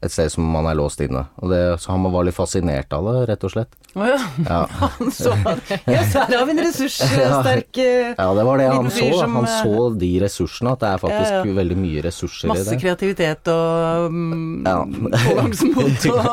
Et 0.00 0.08
sted 0.08 0.30
som 0.32 0.46
man 0.48 0.64
er 0.64 0.78
låst 0.78 1.02
inne. 1.04 1.26
Og 1.44 1.50
det, 1.52 1.58
så 1.82 1.90
han 1.92 2.06
var 2.08 2.24
litt 2.24 2.32
fascinert 2.34 2.88
av 2.96 3.04
det, 3.04 3.26
rett 3.28 3.42
og 3.44 3.50
slett. 3.52 3.74
Å 4.00 4.06
ja. 4.08 4.16
Ja. 4.46 4.60
Han 4.96 5.10
så 5.12 5.34
Ja, 5.92 6.00
så 6.08 6.22
her 6.24 6.38
har 6.38 6.46
vi 6.48 6.54
en 6.54 6.62
ressurssterk 6.62 7.80
eh, 7.82 8.14
Ja, 8.16 8.28
det 8.38 8.44
var 8.46 8.60
det 8.62 8.68
han 8.70 8.86
så. 8.94 9.08
som, 9.18 9.34
Han 9.34 9.48
eh, 9.48 9.56
så 9.60 9.88
de 10.00 10.10
ressursene, 10.22 10.72
at 10.72 10.80
det 10.84 10.88
er 10.94 11.02
faktisk 11.02 11.34
Ja, 11.34 11.42
ja. 11.44 11.56
veldig 11.58 11.76
mye 11.82 12.04
ressurser 12.06 12.46
i 12.46 12.48
det. 12.48 12.54
Masse 12.54 12.78
kreativitet 12.80 13.50
og 13.52 14.14
mm, 14.14 14.64
Ja. 14.64 14.78
pågangsmot 15.26 16.08
og 16.14 16.24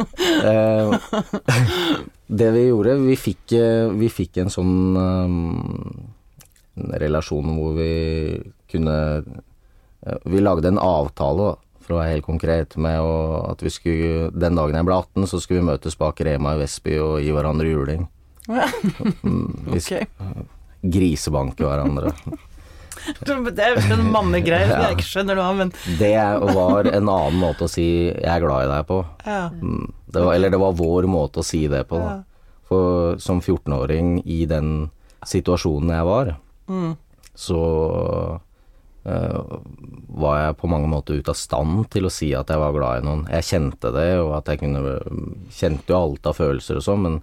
Eh, 0.50 0.94
det 2.30 2.52
vi 2.54 2.64
gjorde, 2.68 2.94
vi 3.02 3.16
fikk, 3.18 3.44
eh, 3.58 3.90
vi 3.98 4.08
fikk 4.12 4.38
en 4.44 4.52
sånn 4.54 4.74
eh, 5.00 5.28
en 6.80 6.94
relasjon 7.00 7.50
hvor 7.56 7.74
vi 7.76 7.90
kunne 8.72 8.96
eh, 10.06 10.18
Vi 10.24 10.40
lagde 10.40 10.68
en 10.72 10.78
avtale, 10.80 11.54
for 11.80 11.94
å 11.96 12.00
være 12.00 12.14
helt 12.16 12.26
konkret, 12.26 12.76
med 12.76 13.00
at 13.50 13.62
vi 13.64 13.70
skulle 13.72 14.30
Den 14.32 14.54
dagen 14.58 14.74
jeg 14.78 14.86
ble 14.88 14.94
18, 14.96 15.26
så 15.30 15.40
skulle 15.40 15.60
vi 15.60 15.70
møtes 15.72 15.96
bak 16.00 16.20
Rema 16.24 16.54
i 16.56 16.62
Vestby 16.62 16.98
og 17.02 17.18
gi 17.24 17.32
hverandre 17.34 17.68
juling. 17.70 18.06
Ja. 18.48 18.66
vi 19.70 19.78
sk- 19.80 20.06
Grisebanke 20.96 21.66
hverandre. 21.66 22.14
Det 23.16 23.62
er 23.64 23.78
en 23.94 24.10
mannegreie 24.12 24.66
som 24.68 24.82
jeg 24.84 24.96
ikke 24.98 25.06
skjønner 25.08 25.38
noe 25.38 25.44
av, 25.48 25.54
men 25.56 25.70
Det 25.96 26.10
var 26.52 26.84
en 26.90 27.08
annen 27.08 27.38
måte 27.40 27.64
å 27.64 27.70
si 27.70 27.84
'jeg 28.10 28.26
er 28.28 28.40
glad 28.42 28.66
i 28.66 28.70
deg' 28.74 28.86
på. 28.90 28.98
ja. 29.24 29.48
Mm, 29.48 29.92
Det 30.10 30.24
var, 30.24 30.34
eller 30.34 30.50
det 30.50 30.58
var 30.60 30.72
vår 30.76 31.06
måte 31.08 31.40
å 31.40 31.44
si 31.46 31.66
det 31.70 31.86
på, 31.88 31.96
da. 31.96 32.22
For 32.68 33.16
som 33.18 33.40
14-åring 33.40 34.22
i 34.26 34.44
den 34.44 34.90
situasjonen 35.24 35.88
jeg 35.96 36.04
var, 36.04 36.36
Mm. 36.70 36.92
så 37.34 37.60
uh, 39.08 39.58
var 40.22 40.36
jeg 40.38 40.56
på 40.60 40.70
mange 40.70 40.86
måter 40.92 41.18
ute 41.18 41.32
av 41.32 41.38
stand 41.38 41.88
til 41.90 42.06
å 42.06 42.12
si 42.14 42.30
at 42.36 42.52
jeg 42.52 42.62
var 42.62 42.76
glad 42.76 43.00
i 43.00 43.06
noen. 43.08 43.26
Jeg 43.32 43.48
kjente 43.48 43.90
det, 43.96 44.10
og 44.22 44.36
at 44.38 44.52
jeg 44.52 44.62
kunne 44.62 44.96
Kjente 45.50 45.90
jo 45.90 45.98
alt 45.98 46.30
av 46.30 46.38
følelser 46.38 46.78
og 46.78 46.86
sånn, 46.86 47.06
men 47.06 47.20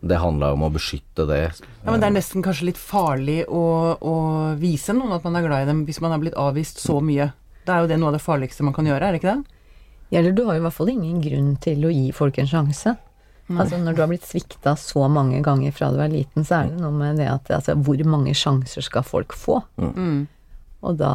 det 0.00 0.18
handla 0.20 0.52
om 0.52 0.64
å 0.66 0.70
beskytte 0.72 1.26
det. 1.28 1.42
Ja, 1.84 1.88
men 1.90 2.02
det 2.02 2.08
er 2.08 2.16
nesten 2.16 2.44
kanskje 2.44 2.70
litt 2.70 2.80
farlig 2.80 3.44
å, 3.48 3.64
å 3.96 4.14
vise 4.60 4.94
noen 4.96 5.14
at 5.16 5.24
man 5.26 5.38
er 5.38 5.46
glad 5.46 5.64
i 5.64 5.70
dem 5.70 5.84
hvis 5.88 6.00
man 6.04 6.14
har 6.14 6.22
blitt 6.22 6.36
avvist 6.40 6.82
så 6.82 6.98
mye. 7.04 7.30
Det 7.64 7.72
er 7.72 7.84
jo 7.84 7.90
det 7.90 7.98
noe 8.00 8.12
av 8.12 8.18
det 8.18 8.24
farligste 8.24 8.66
man 8.66 8.74
kan 8.76 8.88
gjøre, 8.88 9.06
er 9.06 9.14
det 9.14 9.22
ikke 9.22 9.34
det? 9.34 9.60
Eller 10.14 10.34
du 10.36 10.44
har 10.46 10.58
jo 10.58 10.62
i 10.62 10.66
hvert 10.66 10.76
fall 10.76 10.92
ingen 10.92 11.22
grunn 11.24 11.54
til 11.64 11.86
å 11.86 11.92
gi 11.92 12.10
folk 12.14 12.38
en 12.38 12.50
sjanse. 12.50 12.94
Altså 13.52 13.76
Når 13.76 13.92
du 13.96 14.00
har 14.00 14.08
blitt 14.08 14.24
svikta 14.24 14.72
så 14.80 15.04
mange 15.12 15.42
ganger 15.44 15.72
fra 15.76 15.90
du 15.92 15.98
er 16.00 16.08
liten, 16.12 16.46
så 16.48 16.62
er 16.62 16.70
det 16.72 16.80
noe 16.80 16.94
med 16.96 17.18
det 17.20 17.26
at 17.28 17.50
altså, 17.52 17.74
hvor 17.76 18.00
mange 18.08 18.32
sjanser 18.34 18.84
skal 18.86 19.04
folk 19.04 19.34
få? 19.36 19.58
Mm. 19.76 20.26
Og 20.84 20.96
da 21.00 21.12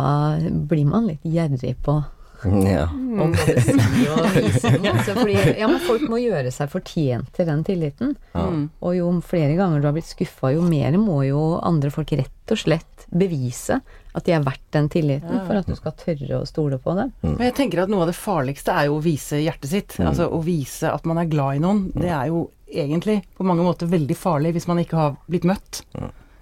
blir 0.69 0.85
man 0.89 1.09
litt 1.09 1.25
gjerrig 1.25 1.75
på 1.85 1.99
Ja. 2.45 2.85
både 2.87 3.55
si 3.65 4.05
og 4.07 4.21
vise 4.37 4.69
noe. 4.77 4.93
Altså, 4.93 5.15
fordi, 5.17 5.33
ja, 5.59 5.67
men 5.67 5.81
folk 5.83 6.05
må 6.07 6.21
gjøre 6.21 6.53
seg 6.55 6.69
fortjent 6.71 7.33
til 7.35 7.49
den 7.49 7.65
tilliten. 7.67 8.13
Ja. 8.35 8.45
Og 8.79 8.95
jo 8.95 9.09
flere 9.25 9.57
ganger 9.59 9.81
du 9.83 9.89
har 9.89 9.97
blitt 9.97 10.07
skuffa, 10.07 10.53
jo 10.55 10.61
mer 10.63 10.95
må 11.01 11.19
jo 11.27 11.41
andre 11.59 11.91
folk 11.91 12.13
rett 12.15 12.53
og 12.53 12.61
slett 12.61 13.07
bevise 13.11 13.81
at 14.17 14.25
de 14.25 14.33
er 14.33 14.45
verdt 14.45 14.65
den 14.73 14.87
tilliten, 14.89 15.41
for 15.45 15.59
at 15.59 15.67
du 15.69 15.75
skal 15.77 15.93
tørre 15.99 16.39
å 16.39 16.47
stole 16.49 16.79
på 16.81 16.95
dem. 16.97 17.11
Men 17.21 17.43
jeg 17.49 17.55
tenker 17.59 17.83
at 17.83 17.91
noe 17.91 18.07
av 18.07 18.09
det 18.09 18.17
farligste 18.17 18.73
er 18.73 18.87
jo 18.89 18.97
å 18.97 19.03
vise 19.05 19.37
hjertet 19.43 19.69
sitt. 19.69 19.97
Altså 20.01 20.29
å 20.33 20.39
vise 20.45 20.89
at 20.89 21.05
man 21.09 21.21
er 21.21 21.29
glad 21.29 21.59
i 21.59 21.61
noen. 21.63 21.83
Det 21.93 22.09
er 22.09 22.31
jo 22.31 22.47
egentlig 22.69 23.19
på 23.37 23.45
mange 23.45 23.65
måter 23.65 23.89
veldig 23.89 24.17
farlig 24.17 24.55
hvis 24.57 24.67
man 24.69 24.81
ikke 24.81 24.97
har 24.97 25.15
blitt 25.29 25.45
møtt 25.49 25.83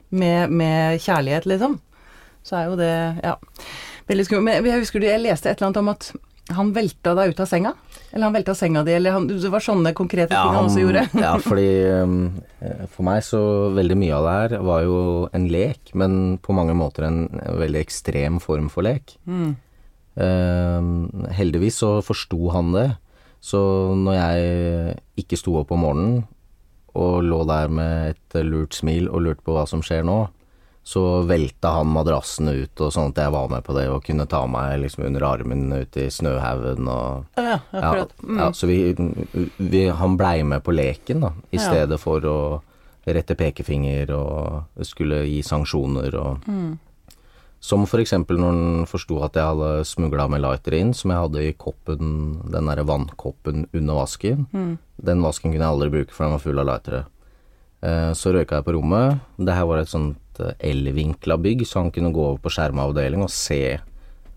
med, 0.10 0.52
med 0.52 1.04
kjærlighet, 1.04 1.48
liksom. 1.50 1.78
Så 2.48 2.56
er 2.56 2.70
jo 2.70 2.80
det 2.80 2.94
ja, 3.24 3.36
veldig 4.08 4.26
skummelt. 4.30 4.64
Men 4.64 4.72
jeg 4.72 4.86
husker 4.86 5.04
du, 5.04 5.10
jeg 5.10 5.24
leste 5.24 5.52
et 5.52 5.60
eller 5.60 5.74
annet 5.74 5.84
om 5.84 5.92
at 5.92 6.12
han 6.56 6.72
velta 6.76 7.12
deg 7.18 7.34
ut 7.34 7.42
av 7.44 7.50
senga? 7.50 7.74
Eller 8.18 8.32
han 8.32 8.34
velta 8.34 8.56
senga 8.58 8.82
di, 8.82 8.96
eller 8.98 9.14
han, 9.14 9.28
det 9.30 9.50
var 9.54 9.62
sånne 9.62 9.92
konkrete 9.94 10.34
ting 10.34 10.56
han 10.56 10.66
også 10.66 10.82
gjorde. 10.82 11.04
ja, 11.22 11.36
fordi 11.38 11.68
um, 12.02 12.16
for 12.90 13.06
meg 13.06 13.22
så 13.22 13.42
veldig 13.78 13.98
mye 14.02 14.16
av 14.18 14.26
det 14.26 14.32
her 14.38 14.64
var 14.66 14.86
jo 14.88 15.02
en 15.38 15.46
lek, 15.54 15.92
men 15.94 16.16
på 16.42 16.56
mange 16.58 16.74
måter 16.74 17.06
en 17.06 17.20
veldig 17.62 17.84
ekstrem 17.84 18.40
form 18.42 18.72
for 18.74 18.88
lek. 18.90 19.14
Mm. 19.30 19.52
Uh, 20.18 21.30
heldigvis 21.38 21.78
så 21.84 21.92
forsto 22.02 22.50
han 22.56 22.74
det. 22.74 22.88
Så 23.46 23.62
når 23.94 24.18
jeg 24.18 24.98
ikke 25.22 25.38
sto 25.38 25.54
opp 25.62 25.70
om 25.78 25.86
morgenen 25.86 26.26
og 26.98 27.22
lå 27.22 27.44
der 27.46 27.70
med 27.70 28.16
et 28.16 28.42
lurt 28.42 28.74
smil 28.74 29.12
og 29.14 29.28
lurte 29.28 29.46
på 29.46 29.54
hva 29.54 29.68
som 29.70 29.86
skjer 29.86 30.02
nå, 30.10 30.24
så 30.88 31.02
velta 31.28 31.74
han 31.76 31.90
madrassen 31.92 32.48
ut, 32.48 32.80
og 32.80 32.94
sånn 32.96 33.10
at 33.12 33.20
jeg 33.20 33.34
var 33.34 33.50
med 33.52 33.66
på 33.68 33.74
det 33.76 33.90
og 33.92 34.06
kunne 34.08 34.24
ta 34.32 34.46
meg 34.48 34.78
liksom 34.86 35.04
under 35.10 35.26
armen 35.28 35.66
ut 35.76 35.98
i 36.00 36.06
snøhaugen 36.14 36.88
og 36.88 37.26
Ja, 37.36 37.58
akkurat. 37.76 38.14
Mm. 38.24 38.38
ja, 38.40 38.48
så 38.56 38.70
vi, 38.70 38.78
vi, 39.58 39.82
han 39.92 40.16
blei 40.20 40.38
med 40.48 40.64
på 40.64 40.72
leken, 40.72 41.20
da, 41.26 41.34
i 41.52 41.60
Ja. 41.60 41.66
stedet 41.68 42.00
for 42.00 42.24
å 42.24 42.38
rette 43.08 43.36
pekefinger 43.36 44.12
og 44.16 44.64
skulle 44.88 45.26
gi 45.28 45.42
sanksjoner 45.44 46.16
og 46.16 46.48
Mm. 46.48 46.78
Som 47.60 47.84
eksempel 47.86 48.38
når 48.38 48.54
han 48.54 48.86
forsto 48.86 49.18
at 49.26 49.34
jeg 49.34 49.44
hadde 49.44 49.84
smugla 49.90 50.28
med 50.30 50.42
lighter 50.44 50.76
inn, 50.78 50.94
som 50.94 51.10
jeg 51.12 51.20
hadde 51.20 51.42
i 51.50 51.54
koppen, 51.58 52.44
den 52.52 52.66
derre 52.70 52.86
vannkoppen 52.86 53.66
under 53.74 53.96
vasken. 53.96 54.46
Mm. 54.54 54.78
Den 55.04 55.24
vasken 55.26 55.52
kunne 55.52 55.66
jeg 55.66 55.74
aldri 55.74 55.90
bruke, 55.90 56.14
for 56.14 56.26
den 56.26 56.36
var 56.38 56.44
full 56.44 56.60
av 56.60 56.68
lightere. 56.70 57.06
Eh, 57.88 58.14
Så 58.18 58.34
røyka 58.36 58.60
jeg 58.60 58.68
på 58.68 58.76
rommet. 58.76 59.22
Det 59.38 59.56
her 59.56 59.68
var 59.70 59.82
et 59.82 59.92
sånt 59.92 60.42
eh, 60.44 60.56
L-vinkla 60.74 61.38
bygg, 61.40 61.64
så 61.68 61.86
han 61.86 61.92
kunne 61.96 62.14
gå 62.16 62.24
over 62.24 62.42
på 62.44 62.52
skjermavdeling 62.52 63.24
og 63.24 63.32
se 63.34 63.80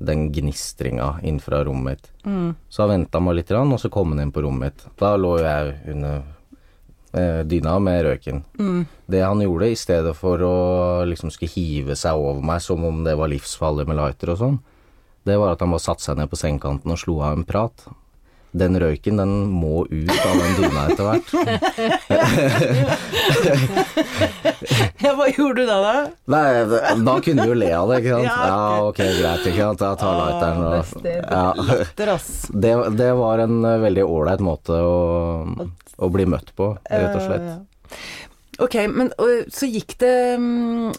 den 0.00 0.30
gnistringa 0.32 1.18
innenfra 1.20 1.64
rommet 1.66 1.84
mitt. 2.00 2.10
Mm. 2.24 2.54
Så 2.72 2.84
han 2.84 2.94
venta 2.94 3.20
meg 3.20 3.40
litt, 3.40 3.50
og 3.52 3.80
så 3.80 3.90
kom 3.92 4.14
han 4.14 4.22
inn 4.22 4.32
på 4.32 4.44
rommet 4.46 4.70
mitt. 4.70 4.86
Da 5.00 5.12
lå 5.20 5.34
jeg 5.42 5.74
under 5.92 6.22
eh, 7.12 7.42
dyna 7.44 7.78
med 7.82 8.04
røyken. 8.06 8.42
Mm. 8.58 8.84
Det 9.10 9.24
han 9.24 9.42
gjorde, 9.44 9.70
i 9.70 9.76
stedet 9.76 10.14
for 10.16 10.40
å 10.46 10.56
liksom 11.08 11.32
skulle 11.34 11.52
hive 11.52 11.96
seg 11.98 12.16
over 12.16 12.40
meg 12.44 12.62
som 12.64 12.84
om 12.86 13.02
det 13.04 13.16
var 13.18 13.32
livsfarlig 13.32 13.88
med 13.90 13.98
lighter 14.00 14.32
og 14.32 14.40
sånn, 14.40 14.60
det 15.28 15.36
var 15.36 15.52
at 15.52 15.60
han 15.60 15.74
bare 15.74 15.84
satte 15.84 16.06
seg 16.06 16.16
ned 16.16 16.30
på 16.32 16.38
sengekanten 16.40 16.94
og 16.94 17.00
slo 17.00 17.18
av 17.20 17.36
en 17.36 17.44
prat. 17.44 17.84
Den 18.50 18.74
røyken, 18.82 19.20
den 19.20 19.32
må 19.46 19.84
ut 19.86 20.10
av 20.10 20.40
den 20.40 20.56
dyna 20.58 20.86
etter 20.90 21.04
hvert. 21.06 21.28
Ja, 25.00 25.14
hva 25.16 25.26
gjorde 25.32 25.62
du 25.62 25.68
da, 25.68 25.76
da? 25.80 25.92
Nei, 26.30 26.42
da 27.04 27.14
kunne 27.24 27.44
vi 27.46 27.48
jo 27.48 27.56
le 27.56 27.70
av 27.76 27.88
det, 27.90 28.00
ikke 28.02 28.18
sant. 28.18 28.26
Ja, 28.28 28.82
ok, 28.84 28.98
greit, 29.16 29.46
ikke 29.48 29.68
sant. 29.68 29.84
Jeg 29.86 30.00
tar 30.02 30.18
lighteren 30.18 30.60
og 30.66 30.74
ja. 31.06 31.46
Det, 32.64 32.72
det 32.98 33.10
var 33.16 33.42
en 33.46 33.56
eh, 33.64 33.78
veldig 33.84 34.04
ålreit 34.04 34.42
måte 34.44 34.76
å, 34.76 34.98
å 35.96 36.10
bli 36.12 36.26
møtt 36.28 36.52
på, 36.58 36.72
rett 36.90 37.16
og 37.16 37.24
slett. 37.24 37.48
Ok, 38.60 38.76
men 38.92 39.08
så 39.48 39.68
gikk 39.70 39.96
det 40.02 40.14
mm, 40.36 40.90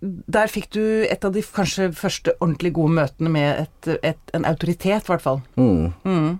Der 0.00 0.50
fikk 0.50 0.68
du 0.76 0.82
et 1.08 1.24
av 1.26 1.32
de 1.34 1.42
kanskje 1.42 1.88
første 1.96 2.34
ordentlig 2.38 2.70
gode 2.76 2.94
møtene 3.00 3.32
med 3.34 3.64
et, 3.64 3.88
et, 4.06 4.20
en 4.36 4.46
autoritet, 4.46 5.02
i 5.02 5.10
hvert 5.10 5.24
fall. 5.24 5.40
Mm. 5.58 5.88
Mm. 6.04 6.36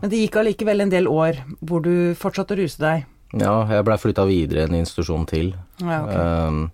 Men 0.00 0.12
det 0.12 0.22
gikk 0.22 0.38
allikevel 0.40 0.84
en 0.86 0.92
del 0.92 1.10
år 1.10 1.42
hvor 1.60 1.84
du 1.84 2.14
fortsatte 2.18 2.56
å 2.56 2.62
ruse 2.62 2.80
deg. 2.80 3.04
Ja, 3.36 3.62
jeg 3.68 3.84
blei 3.84 3.98
flytta 4.00 4.24
videre 4.28 4.64
en 4.66 4.76
institusjon 4.76 5.26
til. 5.28 5.52
Ja, 5.80 6.00
okay. 6.04 6.48
um, 6.48 6.70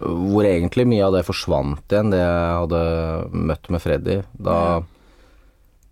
hvor 0.00 0.44
egentlig 0.48 0.86
mye 0.88 1.04
av 1.04 1.16
det 1.16 1.24
forsvant 1.26 1.92
igjen, 1.92 2.12
det 2.12 2.20
jeg 2.20 2.58
hadde 2.62 2.82
møtt 3.52 3.70
med 3.72 3.82
Freddy. 3.84 4.18
Da 4.40 4.58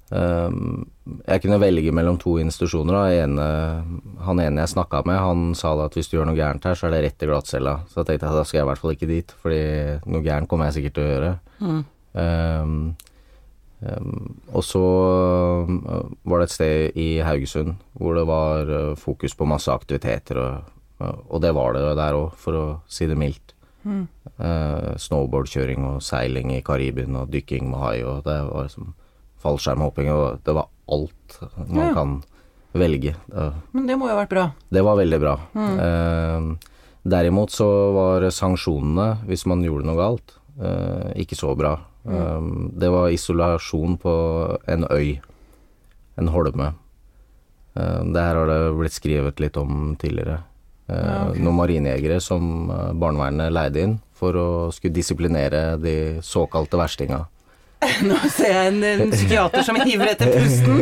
ehm, 0.08 0.84
Jeg 1.04 1.42
kunne 1.44 1.60
velge 1.60 1.92
mellom 1.92 2.16
to 2.20 2.38
institusjoner. 2.40 2.96
Ene, 3.12 3.46
han 4.24 4.40
ene 4.40 4.62
jeg 4.64 4.72
snakka 4.72 5.02
med, 5.04 5.20
han 5.20 5.42
sa 5.58 5.74
da 5.76 5.88
at 5.90 5.96
hvis 5.98 6.08
du 6.08 6.16
gjør 6.16 6.30
noe 6.30 6.38
gærent 6.38 6.64
her, 6.64 6.78
så 6.78 6.88
er 6.88 6.94
det 6.94 7.00
rett 7.04 7.18
til 7.20 7.28
glattcella. 7.28 7.74
Så 7.90 8.00
da 8.00 8.06
tenkte 8.08 8.30
jeg 8.30 8.38
da 8.38 8.44
skal 8.48 8.58
jeg 8.58 8.64
i 8.64 8.70
hvert 8.70 8.80
fall 8.80 8.94
ikke 8.94 9.10
dit, 9.10 9.34
fordi 9.42 9.64
noe 10.08 10.24
gærent 10.24 10.48
kommer 10.48 10.70
jeg 10.70 10.78
sikkert 10.78 10.96
til 10.96 11.04
å 11.04 11.10
gjøre. 11.10 11.32
Mm. 11.60 11.82
Um, 12.14 12.78
um, 13.84 14.16
og 14.54 14.64
så 14.64 14.84
ehm, 15.66 15.78
var 16.24 16.40
det 16.40 16.48
et 16.48 16.54
sted 16.56 16.98
i 17.04 17.08
Haugesund 17.26 17.74
hvor 17.98 18.16
det 18.16 18.24
var 18.30 18.70
eh, 18.70 18.92
fokus 18.96 19.34
på 19.36 19.48
masse 19.50 19.72
aktiviteter, 19.72 20.40
og, 20.40 20.74
og 21.04 21.42
det 21.44 21.52
var 21.58 21.76
det 21.76 21.88
der 22.00 22.16
òg, 22.16 22.32
for 22.40 22.56
å 22.56 22.66
si 22.88 23.10
det 23.10 23.20
mildt. 23.20 23.52
Mm. 23.84 24.06
Uh, 24.40 24.94
snowboardkjøring 24.96 25.84
og 25.84 26.00
seiling 26.00 26.54
i 26.54 26.62
Karibien 26.64 27.18
og 27.20 27.28
dykking 27.28 27.68
med 27.68 27.82
hai, 27.82 27.98
og 28.08 28.22
det 28.24 28.38
var 28.48 28.70
liksom 28.70 28.94
fallskjermhopping, 29.44 30.08
og 30.08 30.40
det 30.46 30.54
var 30.56 30.70
alt 30.88 31.38
man 31.68 31.86
Ja. 31.88 31.94
kan 31.94 32.22
velge. 32.74 33.14
Men 33.72 33.86
det 33.86 33.96
må 33.96 34.08
jo 34.08 34.16
ha 34.16 34.24
vært 34.24 34.30
bra. 34.34 34.52
det 34.70 34.82
var 34.84 34.96
veldig 34.96 35.20
bra. 35.20 35.34
Eh, 35.54 36.56
derimot 37.04 37.50
så 37.50 37.68
var 37.94 38.20
sanksjonene, 38.30 39.24
hvis 39.26 39.46
man 39.46 39.62
gjorde 39.62 39.84
noe 39.86 39.96
galt, 39.96 40.34
eh, 40.60 41.12
ikke 41.22 41.36
så 41.36 41.56
bra. 41.56 41.78
Um, 42.06 42.70
det 42.76 42.90
var 42.92 43.08
isolasjon 43.08 43.96
på 43.98 44.58
en 44.68 44.84
øy, 44.90 45.20
en 46.18 46.28
holme. 46.28 46.74
Eh, 47.76 48.02
det 48.12 48.20
her 48.20 48.34
har 48.34 48.46
det 48.46 48.76
blitt 48.76 48.92
skrevet 48.92 49.40
litt 49.40 49.56
om 49.56 49.96
tidligere. 49.96 50.42
Eh, 50.88 50.94
Ja, 51.00 51.30
ok. 51.30 51.38
Noen 51.38 51.56
marinejegere 51.56 52.20
som 52.20 52.70
eh, 52.70 52.92
barnevernet 52.92 53.50
leide 53.52 53.80
inn 53.82 54.00
for 54.12 54.32
å 54.36 54.72
skulle 54.72 54.92
disiplinere 54.92 55.80
de 55.80 56.20
såkalte 56.20 56.76
verstinga. 56.76 57.26
Nå 58.08 58.18
ser 58.32 58.52
jeg 58.52 58.70
en, 58.70 58.78
en 58.88 59.12
psykiater 59.12 59.64
som 59.66 59.78
hiver 59.80 60.12
etter 60.12 60.30
pusten. 60.34 60.80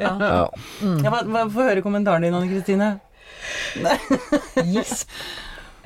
ja. 0.00 0.14
Ja. 0.20 0.40
Ja, 0.80 1.12
hva, 1.12 1.22
hva, 1.24 1.44
Få 1.52 1.66
høre 1.68 1.84
kommentaren 1.84 2.26
din, 2.26 2.36
Anne 2.36 2.50
Kristine. 2.50 2.90
Gisp. 4.70 5.12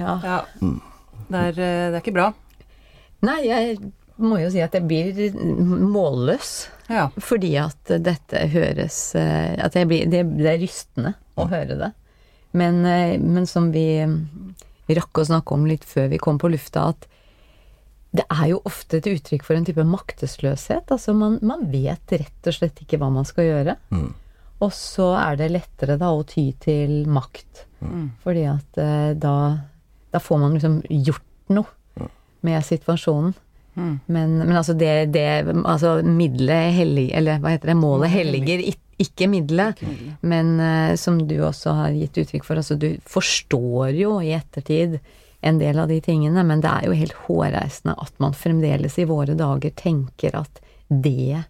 Ja. 0.01 0.16
Ja. 0.25 0.38
Det 0.61 1.42
er, 1.51 1.59
eh, 1.59 1.85
det 1.90 1.99
er 1.99 2.01
ikke 2.03 2.16
bra. 2.16 2.31
Nei, 3.25 3.38
jeg 3.47 3.79
må 4.20 4.38
jo 4.42 4.51
si 4.53 4.62
at 4.64 4.75
jeg 4.77 4.87
blir 4.88 5.37
målløs. 5.38 6.55
Ja. 6.92 7.09
Fordi 7.16 7.55
at 7.57 7.94
dette 8.05 8.42
høres 8.53 8.99
eh, 9.16 9.55
At 9.64 9.73
jeg 9.73 9.88
blir, 9.88 10.03
det, 10.12 10.18
det 10.37 10.51
er 10.51 10.61
rystende 10.61 11.14
å 11.40 11.47
høre 11.49 11.79
det. 11.81 11.94
Men, 12.55 12.83
eh, 12.87 13.16
men 13.23 13.49
som 13.51 13.70
vi 13.75 13.87
vi 14.87 14.97
rakk 14.99 15.20
å 15.20 15.27
snakke 15.29 15.57
om 15.57 15.64
litt 15.68 15.85
før 15.88 16.11
vi 16.12 16.20
kom 16.20 16.38
på 16.40 16.51
lufta, 16.53 16.90
at 16.92 17.07
det 18.14 18.24
er 18.31 18.50
jo 18.53 18.61
ofte 18.68 19.00
et 19.00 19.09
uttrykk 19.11 19.42
for 19.46 19.59
en 19.59 19.64
type 19.66 19.83
maktesløshet. 19.88 20.90
Altså 20.94 21.14
man, 21.18 21.40
man 21.42 21.66
vet 21.72 22.14
rett 22.14 22.50
og 22.50 22.55
slett 22.55 22.79
ikke 22.85 23.00
hva 23.03 23.11
man 23.11 23.27
skal 23.27 23.48
gjøre. 23.48 23.74
Mm. 23.90 24.11
Og 24.62 24.70
så 24.74 25.11
er 25.18 25.40
det 25.40 25.50
lettere 25.50 25.96
da 25.98 26.12
å 26.14 26.22
ty 26.29 26.46
til 26.62 27.03
makt. 27.11 27.64
Mm. 27.83 28.12
Fordi 28.22 28.44
at 28.53 28.79
eh, 28.81 29.09
da, 29.18 29.35
da 30.14 30.22
får 30.22 30.44
man 30.44 30.55
liksom 30.55 30.79
gjort 30.88 31.57
noe 31.57 32.09
med 32.44 32.62
situasjonen. 32.64 33.35
Mm. 33.74 33.94
Men, 34.07 34.38
men 34.44 34.55
altså 34.55 34.77
det, 34.79 35.11
det 35.11 35.27
Altså 35.50 35.96
middelet 36.07 36.77
hellig... 36.77 37.09
Eller 37.18 37.40
hva 37.42 37.57
heter 37.57 37.72
det? 37.72 37.79
Målet 37.81 38.12
helliger 38.12 38.62
ikke 39.03 39.27
middelet. 39.33 39.83
Men 40.22 40.55
eh, 40.62 40.94
som 41.00 41.18
du 41.27 41.35
også 41.42 41.74
har 41.81 41.98
gitt 41.98 42.22
uttrykk 42.22 42.46
for, 42.46 42.62
altså 42.62 42.79
du 42.79 42.92
forstår 43.11 43.96
jo 43.98 44.20
i 44.22 44.31
ettertid 44.37 45.00
en 45.45 45.59
del 45.61 45.79
av 45.79 45.89
de 45.93 46.01
tingene, 46.01 46.43
men 46.49 46.63
det 46.65 46.71
er 46.73 46.87
jo 46.89 46.95
helt 46.97 47.17
hårreisende 47.27 47.95
at 48.01 48.15
man 48.23 48.33
fremdeles 48.37 48.97
i 48.99 49.05
våre 49.09 49.35
dager 49.37 49.75
tenker 49.77 50.37
at 50.41 50.63
det 50.89 51.43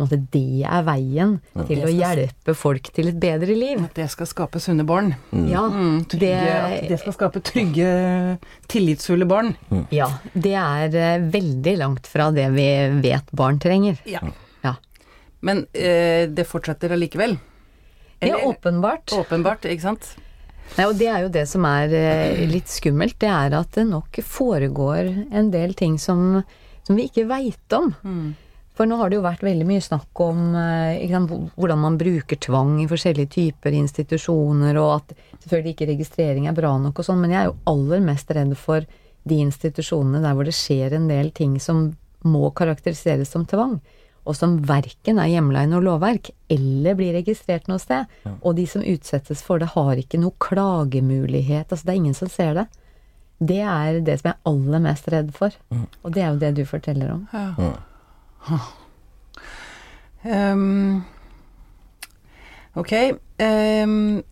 på 0.00 0.06
det 0.08 0.64
er 0.64 0.84
veien 0.86 1.34
til 1.68 1.82
å 1.84 1.90
hjelpe 1.92 2.54
folk 2.56 2.86
til 2.96 3.10
et 3.10 3.18
bedre 3.20 3.52
liv. 3.52 3.82
At 3.84 3.98
det 3.98 4.06
skal 4.08 4.28
skape 4.30 4.56
sunne 4.64 4.86
barn. 4.88 5.10
Ja, 5.44 5.66
Mm, 5.68 6.06
trygge, 6.08 6.38
at 6.40 6.70
det, 6.80 6.88
det 6.88 6.98
skal 7.02 7.12
skape 7.18 7.42
trygge, 7.44 7.90
tillitsfulle 8.72 9.26
barn. 9.28 9.50
ja, 9.92 10.06
det 10.32 10.54
er 10.56 10.96
eh, 10.96 11.26
veldig 11.34 11.74
langt 11.82 12.08
fra 12.08 12.30
det 12.32 12.46
vi 12.54 12.64
vet 13.04 13.28
barn 13.36 13.60
trenger. 13.60 14.00
Ja. 14.08 14.22
Ja, 14.64 14.74
Men 15.44 15.66
eh, 15.76 16.24
det 16.32 16.46
fortsetter 16.48 16.96
allikevel. 16.96 17.36
ja 18.24 18.40
åpenbart. 18.48 19.12
Åpenbart, 19.12 19.68
ikke 19.68 19.82
sant? 19.84 20.14
Nei, 20.76 20.86
og 20.86 20.94
det 20.96 21.08
er 21.10 21.24
jo 21.24 21.32
det 21.34 21.46
som 21.50 21.64
er 21.68 21.92
eh, 21.96 22.44
litt 22.48 22.70
skummelt, 22.70 23.18
det 23.20 23.28
er 23.28 23.56
at 23.58 23.74
det 23.76 23.88
nok 23.88 24.20
foregår 24.24 25.10
en 25.34 25.50
del 25.52 25.74
ting 25.78 25.98
som, 26.00 26.40
som 26.86 26.96
vi 26.96 27.08
ikke 27.10 27.26
veit 27.28 27.76
om. 27.76 27.90
For 28.80 28.88
nå 28.88 28.96
har 28.96 29.10
det 29.10 29.18
jo 29.18 29.26
vært 29.26 29.42
veldig 29.44 29.66
mye 29.68 29.82
snakk 29.84 30.22
om 30.24 30.54
eh, 30.56 31.02
sant, 31.10 31.34
hvordan 31.60 31.82
man 31.82 31.98
bruker 32.00 32.38
tvang 32.40 32.78
i 32.80 32.88
forskjellige 32.88 33.34
typer 33.34 33.76
institusjoner, 33.76 34.78
og 34.80 34.94
at 34.94 35.14
selvfølgelig 35.42 35.74
ikke 35.74 35.90
registrering 35.90 36.46
er 36.48 36.56
bra 36.56 36.70
nok 36.80 37.02
og 37.02 37.04
sånn, 37.04 37.20
men 37.20 37.34
jeg 37.34 37.42
er 37.42 37.50
jo 37.50 37.58
aller 37.74 38.04
mest 38.06 38.32
redd 38.32 38.54
for 38.56 38.86
de 39.28 39.40
institusjonene 39.44 40.22
der 40.24 40.36
hvor 40.36 40.48
det 40.48 40.56
skjer 40.56 40.96
en 40.96 41.10
del 41.10 41.28
ting 41.36 41.58
som 41.60 41.90
må 42.24 42.48
karakteriseres 42.56 43.28
som 43.32 43.44
tvang, 43.48 43.76
og 44.28 44.36
som 44.36 44.58
verken 44.68 45.18
er 45.18 45.30
hjemla 45.32 45.62
i 45.64 45.68
noe 45.70 45.80
lovverk 45.82 46.28
eller 46.52 46.94
blir 46.98 47.14
registrert 47.16 47.66
noe 47.70 47.80
sted. 47.80 48.04
Og 48.42 48.54
de 48.58 48.66
som 48.68 48.82
utsettes 48.84 49.40
for 49.42 49.58
det, 49.62 49.70
har 49.72 49.96
ikke 49.96 50.20
noe 50.20 50.36
klagemulighet. 50.44 51.70
Altså 51.72 51.86
det 51.88 51.94
er 51.94 52.00
ingen 52.02 52.14
som 52.18 52.28
ser 52.28 52.54
det. 52.60 52.66
Det 53.40 53.60
er 53.64 54.00
det 54.04 54.18
som 54.20 54.28
jeg 54.28 54.36
er 54.36 54.50
aller 54.52 54.82
mest 54.84 55.08
redd 55.08 55.30
for. 55.32 55.56
Og 56.04 56.12
det 56.12 56.22
er 56.22 56.28
jo 56.34 56.40
det 56.42 56.52
du 56.58 56.64
forteller 56.68 57.14
om. 57.14 57.22
Ja. 57.32 58.58
Ehm, 60.24 61.02
ok. 62.76 62.92
Um, 63.40 64.22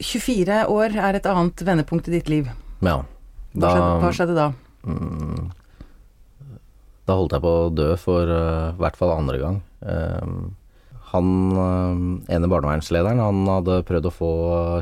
24 0.00 0.66
år 0.68 0.96
er 1.00 1.16
et 1.16 1.26
annet 1.30 1.62
vendepunkt 1.64 2.08
i 2.10 2.18
ditt 2.18 2.28
liv. 2.32 2.48
ja. 2.84 3.02
Hva, 3.56 3.70
skjedde, 3.72 3.84
hva 3.88 4.00
Da, 4.04 4.08
skjedde 4.12 4.34
da? 4.36 4.46
mm, 4.84 5.44
da 7.06 7.16
holdt 7.18 7.36
jeg 7.36 7.44
på 7.44 7.50
å 7.50 7.72
dø 7.74 7.90
for 8.00 8.30
uh, 8.30 8.74
hvert 8.80 8.98
fall 8.98 9.14
andre 9.14 9.38
gang. 9.38 9.60
Uh, 9.84 10.50
han 11.12 11.30
uh, 11.54 11.94
ene 12.34 12.50
barnevernslederen, 12.50 13.22
han 13.22 13.46
hadde 13.50 13.84
prøvd 13.86 14.10
å 14.10 14.14
få 14.14 14.32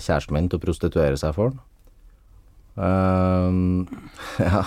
kjæresten 0.00 0.36
min 0.36 0.48
til 0.48 0.60
å 0.60 0.64
prostituere 0.64 1.20
seg 1.20 1.36
for 1.36 1.52
han. 1.52 1.60
Uh, 2.74 3.84
ja. 4.46 4.64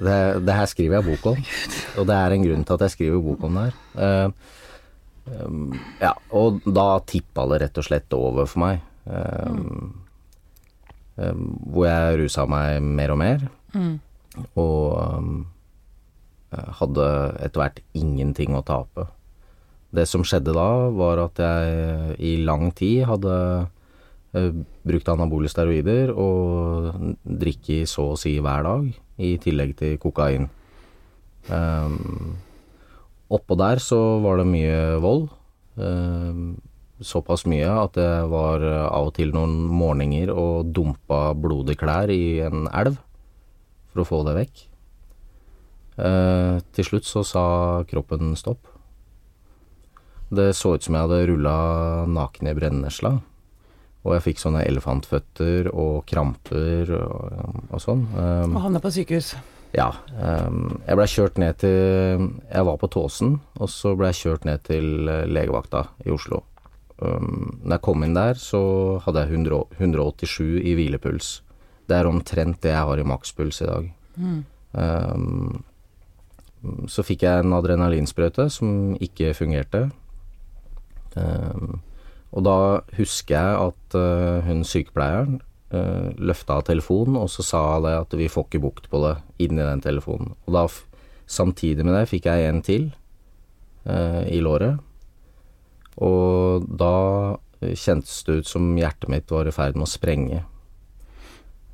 Det, 0.00 0.16
det 0.46 0.56
her 0.56 0.68
skriver 0.70 0.96
jeg 0.96 1.08
bok 1.10 1.26
om, 1.34 1.40
og 2.00 2.08
det 2.08 2.16
er 2.16 2.34
en 2.34 2.44
grunn 2.46 2.64
til 2.64 2.78
at 2.78 2.86
jeg 2.86 2.96
skriver 2.96 3.24
bok 3.24 3.44
om 3.44 3.58
det 3.58 3.66
her. 3.68 3.80
Uh, 4.00 4.28
um, 5.44 5.74
ja, 6.00 6.14
og 6.32 6.64
da 6.64 6.88
tippa 7.04 7.44
det 7.52 7.60
rett 7.66 7.82
og 7.82 7.86
slett 7.90 8.16
over 8.16 8.48
for 8.48 8.64
meg. 8.64 8.80
Um, 9.04 9.92
um, 11.20 11.46
hvor 11.68 11.90
jeg 11.90 12.20
rusa 12.22 12.48
meg 12.48 12.80
mer 12.80 13.12
og 13.12 13.20
mer, 13.20 13.48
og 14.56 14.84
um, 14.96 15.34
jeg 15.44 15.59
hadde 16.50 17.06
etter 17.44 17.62
hvert 17.62 17.82
ingenting 17.94 18.56
å 18.58 18.64
tape. 18.66 19.06
Det 19.90 20.06
som 20.06 20.22
skjedde 20.26 20.54
da, 20.54 20.90
var 20.94 21.18
at 21.24 21.40
jeg 21.42 22.16
i 22.22 22.36
lang 22.46 22.70
tid 22.78 23.04
hadde 23.10 23.34
eh, 24.38 24.52
brukt 24.86 25.10
anabole 25.10 25.50
steroider 25.50 26.12
og 26.14 27.16
drikke 27.24 27.82
så 27.90 28.12
å 28.12 28.18
si 28.18 28.36
hver 28.38 28.66
dag, 28.66 28.86
i 29.20 29.34
tillegg 29.42 29.74
til 29.80 29.98
kokain. 30.00 30.46
Um, 31.50 32.38
oppå 33.32 33.58
der 33.58 33.82
så 33.82 33.98
var 34.22 34.40
det 34.40 34.48
mye 34.52 34.80
vold. 35.02 35.28
Um, 35.74 36.60
såpass 37.00 37.46
mye 37.48 37.68
at 37.68 37.96
det 37.96 38.08
var 38.30 38.62
eh, 38.62 38.86
av 38.86 39.10
og 39.10 39.14
til 39.16 39.32
noen 39.34 39.54
morgener 39.72 40.32
og 40.34 40.70
dumpa 40.76 41.30
blodige 41.32 41.80
klær 41.82 42.12
i 42.12 42.40
en 42.44 42.68
elv 42.68 42.98
for 43.90 44.04
å 44.04 44.10
få 44.12 44.20
det 44.28 44.36
vekk. 44.36 44.66
Eh, 46.00 46.60
til 46.76 46.86
slutt 46.86 47.08
så 47.08 47.24
sa 47.26 47.44
kroppen 47.90 48.34
stopp. 48.38 48.68
Det 50.30 50.52
så 50.54 50.76
ut 50.76 50.84
som 50.84 50.94
jeg 50.94 51.08
hadde 51.08 51.24
rulla 51.32 51.54
naken 52.06 52.50
i 52.50 52.56
brennesla. 52.56 53.16
Og 54.00 54.14
jeg 54.16 54.24
fikk 54.28 54.40
sånne 54.40 54.62
elefantføtter 54.64 55.68
og 55.74 56.06
kramper 56.08 56.92
og, 56.96 57.64
og 57.68 57.82
sånn. 57.82 58.06
Um, 58.14 58.54
og 58.54 58.62
havna 58.64 58.80
på 58.80 58.92
sykehus. 58.94 59.34
ja. 59.76 59.90
Um, 60.16 60.78
jeg 60.86 60.96
blei 60.96 61.08
kjørt 61.10 61.40
ned 61.42 61.58
til 61.60 62.30
Jeg 62.46 62.68
var 62.70 62.78
på 62.80 62.88
Tåsen, 62.94 63.34
og 63.60 63.68
så 63.68 63.92
blei 63.98 64.14
jeg 64.14 64.22
kjørt 64.22 64.48
ned 64.48 64.64
til 64.70 65.10
legevakta 65.28 65.84
i 66.06 66.14
Oslo. 66.14 66.44
Um, 67.00 67.60
når 67.60 67.76
jeg 67.76 67.84
kom 67.90 68.06
inn 68.06 68.16
der, 68.16 68.40
så 68.40 68.62
hadde 69.04 69.26
jeg 69.26 69.42
100, 69.42 69.60
187 69.82 70.62
i 70.62 70.76
hvilepuls. 70.78 71.40
Det 71.90 71.98
er 71.98 72.08
omtrent 72.08 72.62
det 72.64 72.72
jeg 72.72 72.88
har 72.88 73.02
i 73.02 73.08
makspuls 73.08 73.60
i 73.60 73.68
dag. 73.68 73.92
Um, 74.72 75.60
så 76.90 77.04
fikk 77.06 77.24
jeg 77.24 77.44
en 77.44 77.54
adrenalinsprøyte 77.56 78.48
som 78.52 78.96
ikke 79.00 79.32
fungerte. 79.36 79.86
Um, 81.16 81.80
og 82.30 82.44
da 82.46 82.58
husker 82.94 83.34
jeg 83.34 83.70
at 83.70 83.96
eh, 83.98 84.44
hun 84.46 84.60
sykepleieren 84.62 85.40
uh, 85.74 86.12
løfta 86.14 86.60
telefonen, 86.68 87.16
og 87.18 87.26
så 87.32 87.42
sa 87.42 87.62
det 87.82 87.96
at 87.96 88.14
vi 88.14 88.28
får 88.30 88.46
ikke 88.46 88.60
bukt 88.62 88.86
på 88.92 89.00
det 89.02 89.16
inni 89.42 89.64
den 89.66 89.82
telefonen. 89.82 90.36
Og 90.46 90.54
da, 90.54 90.62
samtidig 91.26 91.82
med 91.88 91.96
det, 91.98 92.04
fikk 92.12 92.28
jeg 92.30 92.46
en 92.46 92.62
til 92.62 92.86
eh, 93.84 94.22
i 94.36 94.40
låret. 94.40 94.78
Og 96.00 96.66
da 96.80 96.94
eh, 97.60 97.74
kjentes 97.74 98.22
det 98.26 98.40
ut 98.40 98.50
som 98.50 98.72
hjertet 98.78 99.10
mitt 99.12 99.30
var 99.32 99.48
i 99.48 99.54
ferd 99.54 99.78
med 99.78 99.88
å 99.88 99.90
sprenge. 99.90 100.44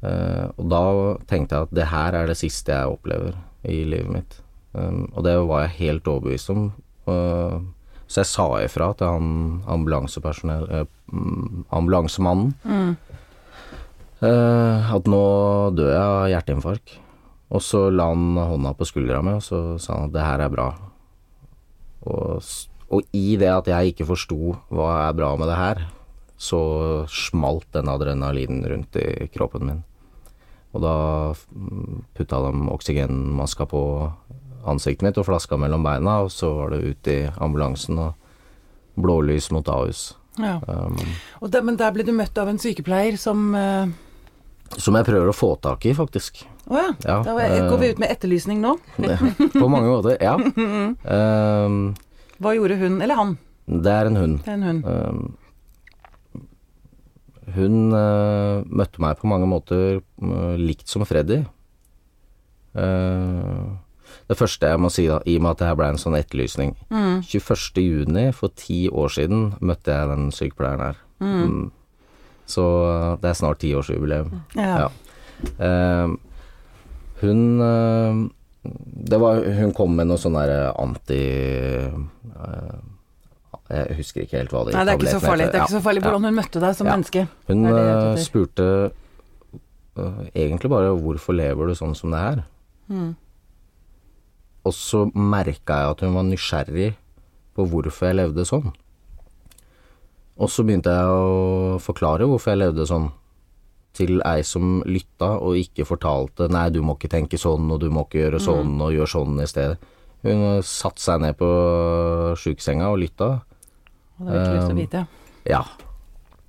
Eh, 0.02 0.46
og 0.56 0.64
da 0.72 0.84
tenkte 1.30 1.56
jeg 1.56 1.68
at 1.68 1.76
det 1.76 1.90
her 1.92 2.18
er 2.20 2.30
det 2.30 2.38
siste 2.40 2.74
jeg 2.74 2.96
opplever 2.96 3.36
i 3.66 3.82
livet 3.88 4.12
mitt. 4.12 4.40
Um, 4.76 5.06
og 5.14 5.24
det 5.24 5.36
var 5.48 5.64
jeg 5.64 5.78
helt 5.80 6.08
overbevist 6.10 6.52
om. 6.52 6.68
Uh, 7.08 7.64
så 8.06 8.22
jeg 8.22 8.30
sa 8.30 8.46
ifra 8.62 8.92
til 8.94 9.10
han 9.10 9.30
ambulansepersonell 9.66 10.68
eh, 10.70 10.84
mm, 11.10 11.64
ambulansemannen 11.74 12.52
eh, 14.22 14.92
at 14.94 15.10
nå 15.10 15.24
dør 15.74 15.90
jeg 15.90 16.04
av 16.04 16.28
hjerteinfarkt. 16.30 16.94
Og 17.50 17.62
så 17.62 17.88
la 17.90 18.08
han 18.10 18.38
hånda 18.38 18.72
på 18.78 18.86
skuldra 18.86 19.20
mi, 19.26 19.36
og 19.38 19.42
så 19.42 19.78
sa 19.82 19.98
han 19.98 20.08
at 20.08 20.14
det 20.14 20.22
her 20.22 20.44
er 20.46 20.54
bra. 20.54 20.68
Og, 22.06 22.46
og 22.90 23.14
i 23.14 23.36
det 23.38 23.50
at 23.50 23.70
jeg 23.70 23.92
ikke 23.92 24.08
forsto 24.08 24.54
hva 24.70 24.88
er 25.08 25.18
bra 25.18 25.32
med 25.38 25.50
det 25.50 25.58
her, 25.58 25.84
så 26.38 26.60
smalt 27.10 27.68
den 27.74 27.90
adrenalinen 27.90 28.66
rundt 28.70 28.98
i 29.02 29.28
kroppen 29.34 29.66
min. 29.66 29.84
Og 30.76 30.82
da 30.84 30.96
mm, 31.34 32.02
putta 32.14 32.42
de 32.44 32.66
oksygenmaska 32.74 33.66
på 33.70 33.82
ansiktet 34.68 35.06
mitt 35.06 35.18
og 35.20 35.26
flaska 35.28 35.58
mellom 35.60 35.84
beina, 35.86 36.20
og 36.24 36.32
så 36.34 36.50
var 36.56 36.74
det 36.74 36.82
ut 36.84 37.10
i 37.12 37.18
ambulansen 37.42 37.98
og 38.02 38.14
blålys 39.00 39.50
mot 39.54 39.68
Ahus. 39.68 40.10
Ja. 40.40 40.58
Um, 40.68 40.96
Og 41.40 41.50
der, 41.52 41.62
men 41.64 41.78
der 41.80 41.94
ble 41.94 42.04
du 42.04 42.12
møtt 42.12 42.36
av 42.38 42.48
en 42.50 42.58
sykepleier 42.60 43.16
som 43.20 43.54
uh... 43.56 43.88
som 44.76 44.96
jeg 44.98 45.06
prøver 45.08 45.30
å 45.30 45.36
få 45.36 45.54
tak 45.62 45.86
i, 45.88 45.94
faktisk. 45.96 46.42
ja. 46.68 46.90
Ja, 47.06 47.22
Da 47.24 47.32
går 47.70 47.78
vi 47.80 47.90
ut 47.94 48.02
med 48.02 48.12
etterlysning 48.12 48.60
nå. 48.60 48.76
På 49.60 49.68
mange 49.72 49.88
måter, 49.88 50.18
ja. 50.20 50.36
Um, 51.16 51.94
Hva 52.42 52.52
gjorde 52.56 52.76
hun, 52.82 53.00
eller 53.00 53.16
han? 53.16 53.36
det 53.66 53.90
er 53.90 54.06
en 54.06 54.16
hund. 54.16 54.40
Er 54.46 54.52
en 54.52 54.62
hund. 54.62 54.84
Um, 54.86 55.36
hun 57.56 57.94
uh, 57.94 58.62
møtte 58.66 59.00
meg 59.02 59.16
på 59.18 59.26
mange 59.30 59.46
måter 59.50 59.98
uh, 60.02 60.54
likt 60.60 60.90
som 60.90 61.02
Freddy. 61.06 61.40
Eh, 62.76 63.64
det 64.26 64.36
første 64.36 64.66
jeg 64.72 64.80
må 64.82 64.90
si, 64.90 65.06
da, 65.06 65.20
i 65.24 65.36
og 65.38 65.42
med 65.44 65.50
at 65.54 65.60
det 65.60 65.68
her 65.68 65.76
ble 65.78 65.88
en 65.92 66.00
sånn 66.02 66.16
etterlysning 66.18 66.72
21. 66.90 67.78
juni 67.78 68.24
for 68.34 68.50
ti 68.58 68.88
år 68.90 69.12
siden 69.14 69.52
møtte 69.60 69.94
jeg 69.94 70.08
den 70.10 70.30
sykepleieren 70.34 70.82
her. 70.82 70.96
Mm. 71.22 71.68
Så 72.46 72.64
eh, 72.86 73.12
det 73.22 73.30
er 73.30 73.38
snart 73.38 73.60
tiårsjubileum. 73.62 74.32
Ja. 74.58 74.86
Ja. 74.86 74.88
Eh, 75.62 76.08
hun 77.22 77.44
eh, 77.60 78.24
det 79.12 79.18
var, 79.22 79.44
Hun 79.56 79.70
kom 79.76 79.92
med 79.94 80.08
noe 80.10 80.18
sånn 80.18 80.34
derre 80.34 80.72
anti 80.82 81.18
Jeg 83.70 83.96
husker 84.00 84.24
ikke 84.24 84.40
helt 84.40 84.50
hva 84.50 84.64
det 84.66 84.74
Nei, 84.74 84.82
det 84.88 84.94
er 84.94 84.98
ikke 84.98 85.12
så 85.12 85.20
farlig. 85.22 85.46
Det 85.52 85.60
er 85.60 85.66
ikke 85.68 85.76
så 85.76 85.82
farlig 85.84 86.02
hvordan 86.02 86.26
ja. 86.26 86.32
hun 86.32 86.38
møtte 86.40 86.62
deg 86.64 86.74
som 86.74 86.88
Ja. 86.88 86.96
menneske. 86.96 87.26
Hun 87.46 87.62
Det 87.62 87.74
det 87.76 88.24
spurte 88.24 88.66
egentlig 90.34 90.68
bare 90.70 90.90
'hvorfor 90.98 91.32
lever 91.36 91.66
du 91.70 91.74
sånn 91.74 91.94
som 91.94 92.10
det 92.10 92.18
er'? 92.18 92.42
Mm. 92.90 93.14
Og 94.66 94.74
så 94.74 95.04
merka 95.14 95.80
jeg 95.82 95.94
at 95.94 96.02
hun 96.02 96.16
var 96.16 96.26
nysgjerrig 96.26 96.90
på 97.56 97.66
hvorfor 97.70 98.10
jeg 98.10 98.18
levde 98.18 98.46
sånn. 98.48 98.72
Og 100.36 100.50
så 100.52 100.64
begynte 100.66 100.92
jeg 100.92 101.12
å 101.12 101.78
forklare 101.80 102.26
hvorfor 102.28 102.52
jeg 102.52 102.64
levde 102.64 102.88
sånn, 102.88 103.08
til 103.96 104.18
ei 104.28 104.42
som 104.44 104.82
lytta 104.84 105.38
og 105.40 105.56
ikke 105.56 105.86
fortalte 105.88 106.50
'nei, 106.52 106.68
du 106.68 106.82
må 106.84 106.98
ikke 106.98 107.08
tenke 107.08 107.38
sånn, 107.40 107.70
og 107.72 107.80
du 107.80 107.88
må 107.88 108.04
ikke 108.04 108.26
gjøre 108.26 108.40
sånn, 108.44 108.74
og 108.84 108.92
gjør 108.92 109.08
sånn 109.08 109.40
i 109.40 109.48
stedet'. 109.48 109.78
Hun 110.26 110.62
satte 110.62 111.00
seg 111.00 111.22
ned 111.22 111.38
på 111.38 111.48
sjukesenga 112.36 112.90
og 112.90 112.98
lytta. 113.00 113.30
Og 114.18 114.26
det 114.26 114.32
har 114.32 114.42
ikke 114.42 114.56
lyst 114.56 114.68
til 114.68 114.76
å 114.76 114.82
vite. 114.82 115.06
Ja. 115.46 115.62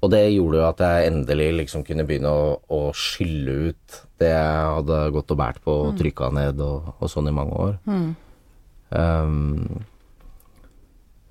Og 0.02 0.12
det 0.12 0.24
gjorde 0.34 0.60
jo 0.60 0.68
at 0.68 0.84
jeg 0.84 1.12
endelig 1.12 1.50
liksom 1.62 1.86
kunne 1.88 2.06
begynne 2.08 2.32
å, 2.32 2.60
å 2.68 2.82
skylle 2.94 3.72
ut 3.72 4.02
det 4.22 4.30
jeg 4.32 4.70
hadde 4.78 5.00
gått 5.14 5.32
og 5.34 5.38
båret 5.38 5.62
på 5.64 5.74
og 5.88 5.98
trykka 6.00 6.32
ned 6.34 6.62
og, 6.64 6.94
og 6.98 7.12
sånn 7.12 7.30
i 7.30 7.36
mange 7.36 7.58
år. 7.68 7.76
Um, 8.90 9.84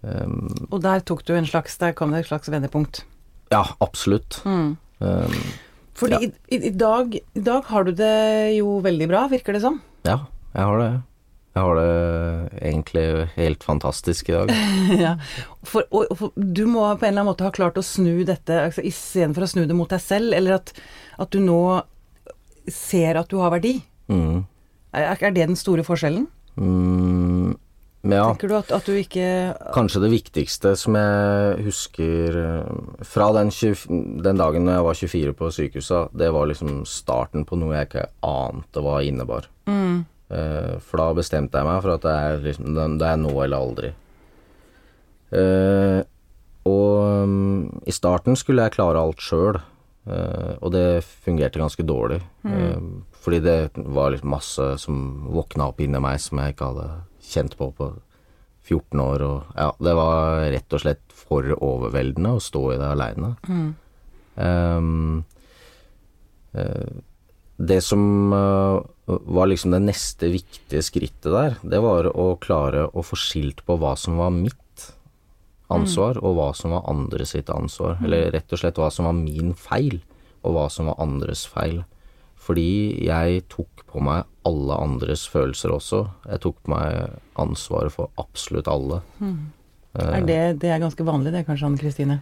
um, 0.02 0.48
Og 0.70 0.80
der 0.84 1.00
tok 1.08 1.22
du 1.24 1.32
en 1.36 1.46
slags 1.48 1.78
Der 1.80 1.94
kom 1.96 2.12
det 2.12 2.24
et 2.24 2.28
slags 2.30 2.50
vendepunkt. 2.52 3.04
ja, 3.50 3.64
absolutt. 3.80 4.40
Um, 4.44 4.76
Fordi 5.96 6.12
Ja. 6.12 6.30
i, 6.52 6.56
i, 6.68 6.70
dag, 6.70 7.14
i 7.16 7.40
dag 7.40 7.64
har 7.70 7.84
du 7.84 7.92
det 7.92 8.56
jo 8.58 8.80
veldig 8.84 9.08
bra, 9.08 9.26
virker 9.32 9.52
det 9.56 9.62
som. 9.62 9.80
ja, 10.04 10.26
jeg 10.54 10.64
har 10.64 10.78
det. 10.78 11.02
Jeg 11.56 11.62
har 11.64 11.74
det 11.74 12.52
egentlig 12.60 13.28
helt 13.36 13.64
fantastisk 13.64 14.28
i 14.28 14.32
dag. 14.32 14.50
ja. 15.06 15.14
for, 15.64 15.86
og 15.90 16.10
for, 16.18 16.32
du 16.36 16.66
må 16.68 16.82
på 17.00 17.06
en 17.06 17.14
eller 17.14 17.22
annen 17.22 17.30
måte 17.30 17.44
ha 17.46 17.50
klart 17.50 17.78
å 17.80 17.84
snu 17.84 18.24
dette, 18.28 18.52
altså, 18.66 18.84
istedenfor 18.84 19.46
å 19.46 19.48
snu 19.48 19.62
det 19.64 19.76
mot 19.76 19.88
deg 19.88 20.02
selv, 20.04 20.34
eller 20.36 20.58
at, 20.58 20.74
at 21.16 21.32
du 21.32 21.40
nå 21.40 21.80
ser 22.72 23.20
at 23.20 23.30
du 23.30 23.38
har 23.42 23.52
verdi. 23.54 23.78
Mm. 24.12 24.44
Er, 24.96 25.14
er 25.14 25.34
det 25.34 25.48
den 25.50 25.58
store 25.58 25.84
forskjellen? 25.86 26.26
Mm, 26.56 27.52
ja. 28.08 28.24
Tenker 28.30 28.48
du 28.48 28.56
at, 28.56 28.70
at 28.72 28.86
du 28.88 28.94
ikke 28.96 29.26
Kanskje 29.74 30.00
det 30.06 30.08
viktigste 30.14 30.72
som 30.78 30.96
jeg 30.96 31.66
husker 31.66 32.38
eh, 32.40 33.02
fra 33.04 33.28
den, 33.36 33.50
20, 33.52 34.22
den 34.24 34.40
dagen 34.40 34.70
jeg 34.72 34.86
var 34.86 35.00
24 35.02 35.36
på 35.36 35.52
sykehuset, 35.58 36.16
det 36.16 36.32
var 36.32 36.48
liksom 36.48 36.84
starten 36.88 37.44
på 37.48 37.58
noe 37.60 37.76
jeg 37.76 37.90
ikke 37.90 38.08
ante 38.24 38.84
hva 38.84 39.00
innebar. 39.04 39.50
Mm. 39.68 40.04
For 40.26 40.98
da 40.98 41.12
bestemte 41.14 41.60
jeg 41.60 41.66
meg 41.68 41.84
for 41.84 41.92
at 41.92 42.02
det 42.02 42.12
er, 42.12 42.40
liksom, 42.42 42.72
det 42.98 43.06
er 43.06 43.18
nå 43.20 43.30
eller 43.44 43.60
aldri. 43.62 43.92
Eh, 45.34 46.00
og 46.66 47.28
mm, 47.30 47.86
i 47.86 47.94
starten 47.94 48.38
skulle 48.38 48.66
jeg 48.66 48.76
klare 48.76 49.02
alt 49.02 49.22
sjøl, 49.22 49.60
og 50.06 50.70
det 50.70 51.02
fungerte 51.02 51.58
ganske 51.58 51.82
dårlig. 51.86 52.20
Eh, 52.46 52.82
fordi 53.22 53.40
det 53.42 53.58
var 53.74 54.12
liksom 54.14 54.30
masse 54.30 54.66
som 54.78 54.98
våkna 55.34 55.70
opp 55.72 55.80
inni 55.82 55.98
meg 56.02 56.20
som 56.22 56.38
jeg 56.38 56.54
ikke 56.54 56.70
hadde 56.70 56.90
kjent 57.26 57.56
på 57.58 57.72
på 57.74 57.90
14 58.66 59.00
år, 59.02 59.22
og 59.22 59.58
ja, 59.58 59.70
det 59.78 59.94
var 59.94 60.44
rett 60.50 60.74
og 60.74 60.82
slett 60.82 61.02
for 61.14 61.46
overveldende 61.54 62.34
å 62.34 62.42
stå 62.42 62.62
i 62.74 62.78
det 62.80 62.88
aleine. 62.90 63.32
Um, 64.36 65.24
eh, 66.52 66.96
det 67.56 67.78
som 67.86 68.32
eh, 68.36 68.80
var 69.06 69.48
liksom 69.48 69.72
det 69.72 69.84
neste 69.86 70.32
viktige 70.34 70.82
skrittet 70.84 71.30
der, 71.30 71.56
det 71.62 71.80
var 71.84 72.10
å 72.10 72.34
klare 72.42 72.88
å 72.90 73.04
få 73.06 73.18
skilt 73.20 73.62
på 73.66 73.78
hva 73.80 73.94
som 73.98 74.18
var 74.20 74.34
mitt 74.34 74.58
ansvar, 75.72 76.20
og 76.22 76.36
hva 76.38 76.50
som 76.54 76.74
var 76.76 76.86
andre 76.90 77.26
sitt 77.26 77.50
ansvar. 77.50 77.98
Eller 78.04 78.30
rett 78.34 78.52
og 78.52 78.60
slett 78.62 78.78
hva 78.80 78.90
som 78.92 79.08
var 79.08 79.16
min 79.18 79.54
feil, 79.58 80.00
og 80.46 80.56
hva 80.56 80.66
som 80.72 80.90
var 80.90 81.00
andres 81.02 81.46
feil. 81.50 81.82
Fordi 82.46 83.02
jeg 83.06 83.42
tok 83.50 83.86
på 83.90 84.02
meg 84.04 84.26
alle 84.46 84.78
andres 84.78 85.24
følelser 85.30 85.74
også. 85.74 86.04
Jeg 86.30 86.42
tok 86.44 86.60
på 86.62 86.74
meg 86.76 87.16
ansvaret 87.42 87.94
for 87.94 88.12
absolutt 88.20 88.70
alle. 88.70 89.00
er 89.96 90.26
det, 90.28 90.40
det 90.62 90.70
er 90.70 90.82
ganske 90.82 91.06
vanlig 91.06 91.32
det, 91.34 91.46
kanskje, 91.48 91.70
Anne 91.70 91.80
Kristine? 91.80 92.20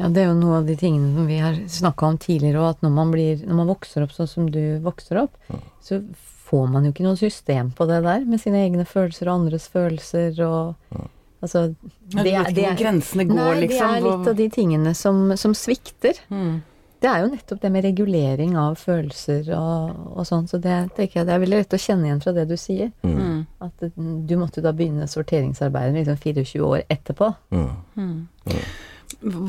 Ja, 0.00 0.08
det 0.08 0.22
er 0.22 0.30
jo 0.30 0.36
noe 0.38 0.60
av 0.60 0.68
de 0.68 0.74
tingene 0.76 1.12
som 1.14 1.28
vi 1.28 1.38
har 1.40 1.56
snakka 1.70 2.08
om 2.08 2.20
tidligere, 2.20 2.60
òg, 2.60 2.76
at 2.76 2.84
når 2.84 2.92
man, 2.96 3.10
blir, 3.12 3.42
når 3.46 3.58
man 3.60 3.72
vokser 3.74 4.04
opp 4.04 4.14
sånn 4.16 4.30
som 4.30 4.46
du 4.52 4.62
vokser 4.84 5.20
opp, 5.20 5.36
så 5.84 6.00
får 6.48 6.68
man 6.72 6.86
jo 6.86 6.92
ikke 6.94 7.04
noe 7.06 7.20
system 7.20 7.70
på 7.76 7.86
det 7.88 8.00
der, 8.04 8.24
med 8.28 8.40
sine 8.40 8.64
egne 8.64 8.86
følelser 8.88 9.28
og 9.28 9.42
andres 9.42 9.68
følelser 9.72 10.40
og 10.44 10.96
Altså 11.42 11.64
Ja, 12.12 12.22
du 12.22 12.28
vet 12.28 12.52
ikke 12.52 12.68
hvor 12.68 12.76
grensene 12.78 13.24
går, 13.26 13.38
nei, 13.38 13.62
liksom, 13.64 13.80
det 13.88 13.96
er 13.96 14.04
litt 14.06 14.28
av 14.30 14.36
de 14.38 14.50
tingene 14.54 14.92
som, 14.94 15.24
som 15.40 15.56
svikter. 15.58 16.20
Mm. 16.30 16.60
Det 17.02 17.10
er 17.10 17.24
jo 17.24 17.30
nettopp 17.32 17.58
det 17.64 17.70
med 17.74 17.82
regulering 17.82 18.52
av 18.60 18.76
følelser 18.78 19.48
og, 19.56 20.02
og 20.14 20.26
sånn, 20.28 20.46
så 20.46 20.60
det 20.62 20.76
tenker 20.94 21.18
jeg 21.18 21.26
det 21.26 21.34
er 21.34 21.42
veldig 21.42 21.58
lett 21.58 21.74
å 21.74 21.80
kjenne 21.82 22.06
igjen 22.06 22.22
fra 22.22 22.34
det 22.36 22.44
du 22.46 22.54
sier. 22.60 22.92
Mm. 23.02 23.40
At 23.66 23.82
du 23.98 24.34
måtte 24.38 24.62
da 24.62 24.70
begynne 24.76 25.08
sorteringsarbeidet 25.10 25.96
liksom 25.98 26.20
24 26.22 26.62
år 26.68 26.84
etterpå. 26.94 27.32
Mm. 27.50 28.20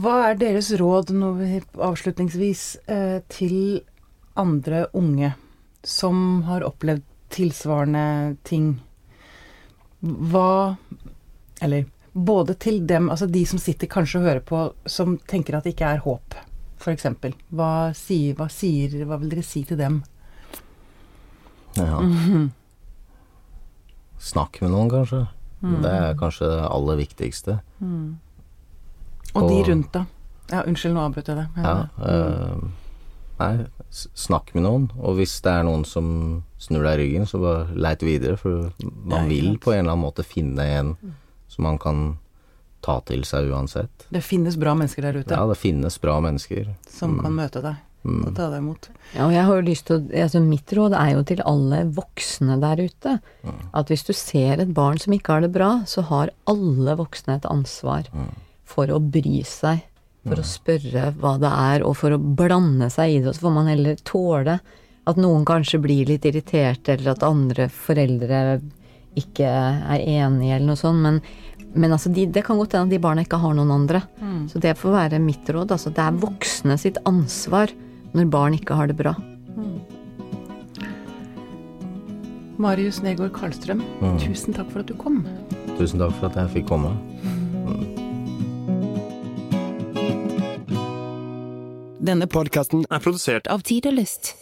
Hva 0.01 0.15
er 0.31 0.41
deres 0.41 0.71
råd 0.81 1.13
nå, 1.13 1.29
avslutningsvis 1.77 2.63
eh, 2.89 3.19
til 3.29 3.83
andre 4.39 4.87
unge 4.97 5.35
som 5.85 6.41
har 6.49 6.65
opplevd 6.65 7.05
tilsvarende 7.33 8.07
ting? 8.49 8.79
Hva 10.01 10.75
Eller 11.61 11.85
både 12.13 12.55
til 12.61 12.81
dem, 12.87 13.09
altså 13.09 13.27
de 13.29 13.45
som 13.45 13.59
sitter 13.61 13.89
kanskje 13.89 14.19
og 14.19 14.27
hører 14.27 14.41
på, 14.45 14.63
som 14.85 15.17
tenker 15.29 15.57
at 15.57 15.65
det 15.65 15.75
ikke 15.75 15.93
er 15.95 16.03
håp, 16.05 16.35
f.eks. 16.81 17.07
Hva 17.49 17.71
sier, 17.97 18.35
hva 18.37 18.49
sier 18.51 19.05
Hva 19.07 19.17
vil 19.21 19.31
dere 19.31 19.45
si 19.45 19.63
til 19.67 19.79
dem? 19.79 20.01
Ja. 21.79 22.01
Snakk 24.23 24.59
med 24.61 24.71
noen, 24.73 24.91
kanskje. 24.91 25.23
Det 25.63 25.89
er 25.89 26.17
kanskje 26.19 26.49
det 26.51 26.67
aller 26.67 26.99
viktigste. 26.99 27.57
Og 29.33 29.49
de 29.49 29.63
rundt, 29.71 29.93
da? 29.95 30.05
Ja, 30.51 30.61
unnskyld, 30.67 30.93
nå 30.93 31.01
avbrøt 31.07 31.29
jeg 31.31 31.39
det. 31.39 31.45
Ja, 31.63 31.75
eh, 32.03 32.57
nei, 33.39 33.51
snakk 33.89 34.51
med 34.53 34.65
noen. 34.67 34.89
Og 34.99 35.17
hvis 35.17 35.37
det 35.45 35.53
er 35.55 35.65
noen 35.65 35.85
som 35.87 36.07
snur 36.61 36.83
deg 36.85 36.99
i 36.99 37.01
ryggen, 37.01 37.27
så 37.29 37.39
bare 37.41 37.77
leit 37.79 38.03
videre. 38.05 38.37
For 38.37 38.69
man 38.83 39.31
vil 39.31 39.55
på 39.57 39.71
en 39.73 39.85
eller 39.85 39.95
annen 39.95 40.03
måte 40.03 40.27
finne 40.27 40.67
en 40.77 40.93
som 41.53 41.67
man 41.69 41.79
kan 41.81 42.03
ta 42.83 42.97
til 43.07 43.23
seg 43.27 43.47
uansett. 43.53 44.07
Det 44.11 44.21
finnes 44.25 44.57
bra 44.59 44.73
mennesker 44.75 45.05
der 45.05 45.21
ute 45.21 45.37
Ja, 45.37 45.45
det 45.47 45.57
finnes 45.61 45.95
bra 46.03 46.17
mennesker. 46.23 46.73
som 46.89 47.19
kan 47.21 47.35
møte 47.37 47.61
deg 47.63 47.79
og 48.03 48.33
ta 48.35 48.49
deg 48.51 48.59
imot. 48.59 48.89
Ja, 49.13 49.29
og 49.29 49.31
jeg 49.31 49.45
har 49.47 49.55
jo 49.55 49.63
lyst 49.63 49.85
til 49.87 49.95
å 50.01 50.23
altså 50.25 50.41
Mitt 50.43 50.73
råd 50.75 50.91
er 50.99 51.13
jo 51.13 51.21
til 51.23 51.39
alle 51.47 51.85
voksne 51.95 52.57
der 52.59 52.81
ute. 52.83 53.13
At 53.71 53.87
hvis 53.87 54.03
du 54.03 54.11
ser 54.11 54.59
et 54.59 54.73
barn 54.75 54.99
som 54.99 55.15
ikke 55.15 55.37
har 55.37 55.45
det 55.45 55.53
bra, 55.55 55.69
så 55.87 56.03
har 56.09 56.33
alle 56.51 56.97
voksne 56.99 57.37
et 57.39 57.47
ansvar 57.47 58.09
for 58.67 58.91
å 58.91 58.99
bry 58.99 59.39
seg. 59.47 59.85
For 60.27 60.39
å 60.39 60.43
spørre 60.47 61.09
hva 61.19 61.37
det 61.39 61.49
er, 61.51 61.83
og 61.83 61.97
for 61.99 62.15
å 62.15 62.19
blande 62.19 62.87
seg 62.91 63.09
i 63.11 63.17
det. 63.21 63.31
Og 63.31 63.35
så 63.35 63.47
får 63.47 63.55
man 63.55 63.71
heller 63.71 63.95
tåle 64.07 64.59
at 65.07 65.17
noen 65.19 65.43
kanskje 65.47 65.81
blir 65.83 66.07
litt 66.07 66.23
irritert, 66.27 66.87
eller 66.91 67.11
at 67.11 67.23
andre 67.27 67.67
foreldre 67.71 68.61
ikke 69.19 69.45
er 69.47 69.99
enige, 69.99 70.55
eller 70.55 70.67
noe 70.71 70.79
sånt. 70.79 71.01
Men, 71.03 71.19
men 71.75 71.91
altså, 71.95 72.11
de, 72.13 72.25
det 72.25 72.43
kan 72.45 72.57
godt 72.57 72.73
hende 72.77 72.89
at 72.89 72.95
de 72.95 72.99
barna 73.03 73.21
ikke 73.25 73.39
har 73.41 73.53
noen 73.57 73.71
andre. 73.71 74.01
Så 74.49 74.59
det 74.61 74.75
får 74.79 74.91
være 74.95 75.19
mitt 75.21 75.49
råd. 75.53 75.71
Altså, 75.75 75.89
det 75.93 76.03
er 76.05 76.17
voksne 76.23 76.77
sitt 76.81 76.97
ansvar 77.09 77.71
når 78.13 78.29
barn 78.33 78.53
ikke 78.57 78.75
har 78.77 78.87
det 78.91 78.97
bra. 78.99 79.15
Marius 82.63 83.01
Negård 83.03 83.31
Karlstrøm, 83.33 83.81
Mm. 83.99 84.19
tusen 84.21 84.53
takk 84.53 84.69
for 84.71 84.79
at 84.79 84.85
du 84.87 84.93
kom. 84.93 85.23
Tusen 85.79 85.99
takk 85.99 86.13
for 86.19 86.29
at 86.29 86.35
jeg 86.37 86.49
fikk 86.61 86.67
komme. 86.69 86.93
Denne 92.03 92.27
podkasten 92.27 92.83
er 92.91 92.99
produsert 93.03 93.47
av 93.47 93.63
Tid 93.63 93.87
og 93.87 93.95
Lyst. 93.97 94.33